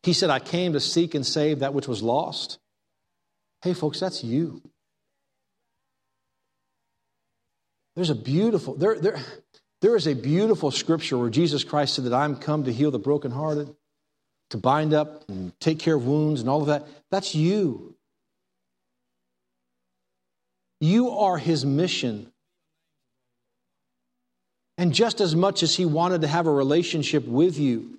He 0.02 0.12
said, 0.12 0.28
I 0.28 0.38
came 0.38 0.74
to 0.74 0.80
seek 0.80 1.14
and 1.14 1.24
save 1.24 1.60
that 1.60 1.72
which 1.72 1.88
was 1.88 2.02
lost. 2.02 2.58
Hey, 3.62 3.72
folks, 3.72 4.00
that's 4.00 4.22
you. 4.22 4.60
There's 7.98 8.10
a 8.10 8.14
beautiful, 8.14 8.74
there, 8.74 8.96
there, 8.96 9.18
there 9.80 9.96
is 9.96 10.06
a 10.06 10.14
beautiful 10.14 10.70
scripture 10.70 11.18
where 11.18 11.30
Jesus 11.30 11.64
Christ 11.64 11.94
said 11.94 12.04
that 12.04 12.12
I'm 12.12 12.36
come 12.36 12.62
to 12.62 12.72
heal 12.72 12.92
the 12.92 13.00
brokenhearted, 13.00 13.74
to 14.50 14.56
bind 14.56 14.94
up 14.94 15.28
and 15.28 15.52
take 15.58 15.80
care 15.80 15.96
of 15.96 16.06
wounds 16.06 16.40
and 16.40 16.48
all 16.48 16.60
of 16.60 16.68
that. 16.68 16.86
That's 17.10 17.34
you. 17.34 17.96
You 20.80 21.10
are 21.10 21.38
his 21.38 21.66
mission. 21.66 22.30
And 24.76 24.94
just 24.94 25.20
as 25.20 25.34
much 25.34 25.64
as 25.64 25.74
he 25.74 25.84
wanted 25.84 26.20
to 26.20 26.28
have 26.28 26.46
a 26.46 26.52
relationship 26.52 27.26
with 27.26 27.58
you, 27.58 27.98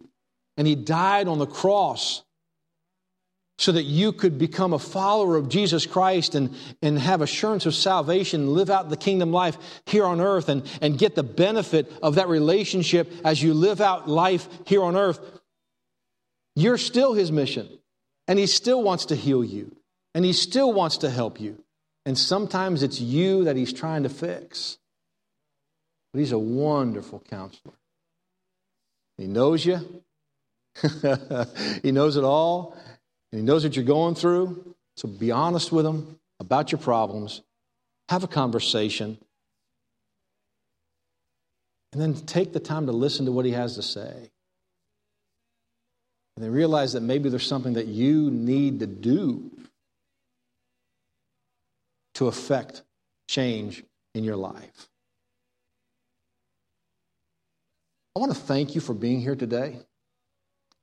and 0.55 0.65
He 0.65 0.75
died 0.75 1.27
on 1.27 1.39
the 1.39 1.45
cross 1.45 2.23
so 3.59 3.73
that 3.73 3.83
you 3.83 4.13
could 4.13 4.37
become 4.37 4.71
a 4.71 4.79
follower 4.79 5.35
of 5.35 5.49
Jesus 5.49 5.85
Christ 5.85 6.33
and, 6.33 6.55
and 6.81 6.97
have 6.97 7.21
assurance 7.21 7.65
of 7.65 7.75
salvation, 7.75 8.53
live 8.53 8.69
out 8.69 8.89
the 8.89 8.95
kingdom 8.95 9.33
life 9.33 9.57
here 9.85 10.05
on 10.05 10.21
earth, 10.21 10.47
and, 10.47 10.65
and 10.81 10.97
get 10.97 11.13
the 11.13 11.23
benefit 11.23 11.91
of 12.01 12.15
that 12.15 12.29
relationship 12.29 13.11
as 13.25 13.43
you 13.43 13.53
live 13.53 13.81
out 13.81 14.07
life 14.07 14.47
here 14.65 14.81
on 14.81 14.95
earth, 14.95 15.19
you're 16.55 16.77
still 16.77 17.13
His 17.13 17.33
mission. 17.33 17.67
And 18.29 18.39
He 18.39 18.47
still 18.47 18.81
wants 18.81 19.07
to 19.07 19.15
heal 19.15 19.43
you, 19.43 19.75
and 20.15 20.23
He 20.23 20.31
still 20.31 20.71
wants 20.71 20.99
to 20.99 21.09
help 21.09 21.41
you. 21.41 21.61
And 22.05 22.17
sometimes 22.17 22.81
it's 22.81 23.01
you 23.01 23.43
that 23.43 23.57
He's 23.57 23.73
trying 23.73 24.03
to 24.03 24.09
fix. 24.09 24.77
But 26.13 26.19
He's 26.19 26.31
a 26.31 26.39
wonderful 26.39 27.21
counselor. 27.29 27.75
He 29.17 29.27
knows 29.27 29.65
you, 29.65 30.01
He 31.83 31.91
knows 31.91 32.15
it 32.15 32.23
all 32.23 32.77
and 33.31 33.39
He 33.39 33.45
knows 33.45 33.63
what 33.63 33.75
you're 33.75 33.85
going 33.85 34.15
through. 34.15 34.75
So 34.97 35.07
be 35.07 35.31
honest 35.31 35.71
with 35.71 35.85
Him 35.85 36.19
about 36.39 36.71
your 36.71 36.79
problems, 36.79 37.41
have 38.09 38.23
a 38.23 38.27
conversation, 38.27 39.17
and 41.93 42.01
then 42.01 42.13
take 42.13 42.53
the 42.53 42.59
time 42.59 42.85
to 42.85 42.91
listen 42.91 43.25
to 43.25 43.31
what 43.31 43.45
He 43.45 43.51
has 43.51 43.75
to 43.75 43.81
say. 43.81 44.31
And 46.35 46.45
then 46.45 46.51
realize 46.51 46.93
that 46.93 47.01
maybe 47.01 47.29
there's 47.29 47.45
something 47.45 47.73
that 47.73 47.87
you 47.87 48.31
need 48.31 48.79
to 48.79 48.87
do 48.87 49.51
to 52.15 52.27
affect 52.27 52.83
change 53.27 53.83
in 54.13 54.23
your 54.23 54.37
life. 54.37 54.89
I 58.15 58.19
want 58.19 58.33
to 58.33 58.37
thank 58.37 58.75
you 58.75 58.81
for 58.81 58.93
being 58.93 59.21
here 59.21 59.35
today. 59.35 59.79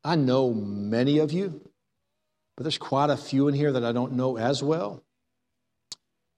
I 0.04 0.16
know 0.16 0.52
many 0.52 1.18
of 1.18 1.32
you 1.32 1.60
but 2.56 2.64
there's 2.64 2.78
quite 2.78 3.10
a 3.10 3.16
few 3.16 3.48
in 3.48 3.54
here 3.54 3.72
that 3.72 3.84
I 3.84 3.92
don't 3.92 4.12
know 4.12 4.36
as 4.36 4.62
well. 4.62 5.02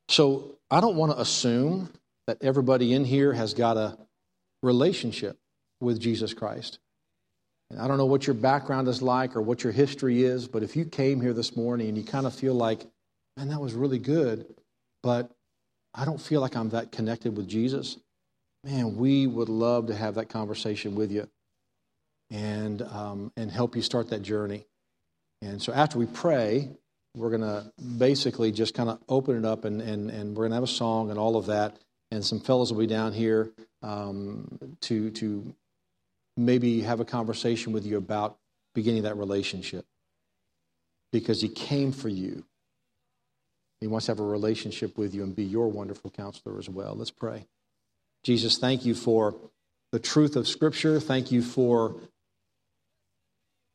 So 0.09 0.59
I 0.71 0.81
don't 0.81 0.97
want 0.97 1.13
to 1.13 1.21
assume 1.21 1.91
that 2.27 2.39
everybody 2.43 2.93
in 2.95 3.05
here 3.05 3.33
has 3.33 3.55
got 3.55 3.77
a 3.77 3.99
relationship 4.63 5.39
with 5.81 6.01
Jesus 6.01 6.35
Christ. 6.35 6.79
And 7.71 7.81
I 7.81 7.87
don't 7.87 7.99
know 7.99 8.07
what 8.07 8.27
your 8.27 8.35
background 8.35 8.89
is 8.89 9.03
like 9.03 9.37
or 9.37 9.43
what 9.43 9.63
your 9.63 9.73
history 9.73 10.25
is, 10.25 10.49
but 10.49 10.63
if 10.63 10.75
you 10.75 10.85
came 10.85 11.21
here 11.21 11.35
this 11.35 11.57
morning 11.57 11.89
and 11.89 11.97
you 11.97 12.05
kind 12.05 12.27
of 12.27 12.35
feel 12.35 12.55
like, 12.55 12.87
man, 13.37 13.49
that 13.49 13.61
was 13.61 13.75
really 13.75 13.99
good, 13.99 14.47
but 15.03 15.31
I 15.95 16.05
don't 16.05 16.21
feel 16.21 16.41
like 16.41 16.57
I'm 16.57 16.71
that 16.71 16.93
connected 16.93 17.37
with 17.37 17.49
Jesus, 17.49 17.99
man, 18.65 18.97
we 18.97 19.27
would 19.27 19.49
love 19.49 19.87
to 19.89 19.95
have 19.95 20.15
that 20.17 20.29
conversation 20.29 20.95
with 20.95 21.13
you 21.13 21.29
and, 22.31 22.83
um, 22.83 23.33
and 23.37 23.51
help 23.51 23.77
you 23.77 23.83
start 23.83 24.11
that 24.11 24.23
journey. 24.23 24.67
And 25.43 25.63
so 25.63 25.73
after 25.73 25.99
we 25.99 26.07
pray, 26.07 26.71
we're 27.15 27.31
going 27.31 27.43
to 27.43 27.73
basically 27.99 28.53
just 28.53 28.75
kind 28.75 28.89
of 28.89 28.99
open 29.09 29.37
it 29.37 29.45
up 29.45 29.65
and, 29.65 29.81
and, 29.81 30.11
and 30.11 30.37
we're 30.37 30.43
going 30.43 30.51
to 30.51 30.57
have 30.57 30.65
a 30.65 30.67
song 30.67 31.11
and 31.11 31.19
all 31.19 31.37
of 31.37 31.47
that. 31.47 31.77
And 32.11 32.25
some 32.25 32.41
fellows 32.41 32.73
will 32.73 32.81
be 32.81 32.87
down 32.87 33.13
here 33.13 33.51
um, 33.83 34.77
to, 34.83 35.11
to 35.11 35.55
maybe 36.37 36.81
have 36.83 37.01
a 37.01 37.05
conversation 37.05 37.73
with 37.73 37.85
you 37.85 37.97
about 37.99 38.39
beginning 38.75 39.03
that 39.03 39.17
relationship. 39.17 39.85
Because 41.13 41.41
he 41.41 41.49
came 41.49 41.93
for 41.93 42.09
you. 42.09 42.45
He 43.81 43.87
wants 43.87 44.07
to 44.07 44.13
have 44.13 44.21
a 44.21 44.25
relationship 44.25 44.99
with 44.99 45.15
you 45.15 45.23
and 45.23 45.35
be 45.35 45.45
your 45.45 45.69
wonderful 45.69 46.11
counselor 46.11 46.59
as 46.59 46.69
well. 46.69 46.95
Let's 46.95 47.11
pray. 47.11 47.47
Jesus, 48.25 48.59
thank 48.59 48.85
you 48.85 48.95
for 48.95 49.37
the 49.93 49.99
truth 49.99 50.37
of 50.37 50.49
Scripture. 50.49 51.01
Thank 51.01 51.33
you 51.33 51.43
for 51.43 51.97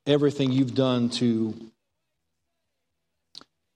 everything 0.06 0.52
you've 0.52 0.76
done 0.76 1.10
to 1.10 1.54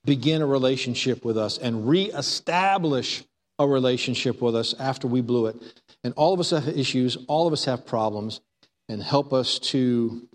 begin 0.04 0.42
a 0.42 0.46
relationship 0.46 1.24
with 1.24 1.36
us 1.36 1.58
and 1.58 1.88
reestablish 1.88 3.24
a 3.58 3.66
relationship 3.66 4.40
with 4.40 4.54
us 4.54 4.74
after 4.78 5.06
we 5.06 5.20
blew 5.20 5.46
it. 5.46 5.56
And 6.04 6.14
all 6.14 6.32
of 6.32 6.40
us 6.40 6.50
have 6.50 6.68
issues, 6.68 7.16
all 7.26 7.46
of 7.46 7.52
us 7.52 7.64
have 7.64 7.86
problems, 7.86 8.40
and 8.88 9.02
help 9.02 9.32
us 9.32 9.58
to 9.58 10.28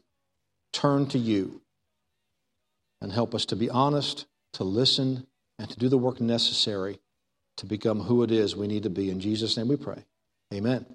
turn 0.73 1.07
to 1.07 1.17
you 1.17 1.61
and 3.01 3.11
help 3.11 3.33
us 3.33 3.45
to 3.45 3.55
be 3.55 3.69
honest, 3.69 4.25
to 4.53 4.63
listen, 4.63 5.25
and 5.59 5.69
to 5.69 5.77
do 5.77 5.89
the 5.89 5.97
work 5.97 6.21
necessary 6.21 6.99
to 7.57 7.65
become 7.65 8.01
who 8.01 8.23
it 8.23 8.31
is 8.31 8.55
we 8.55 8.67
need 8.67 8.83
to 8.83 8.89
be. 8.89 9.09
In 9.09 9.19
Jesus' 9.19 9.57
name 9.57 9.67
we 9.67 9.77
pray. 9.77 10.05
Amen. 10.53 10.85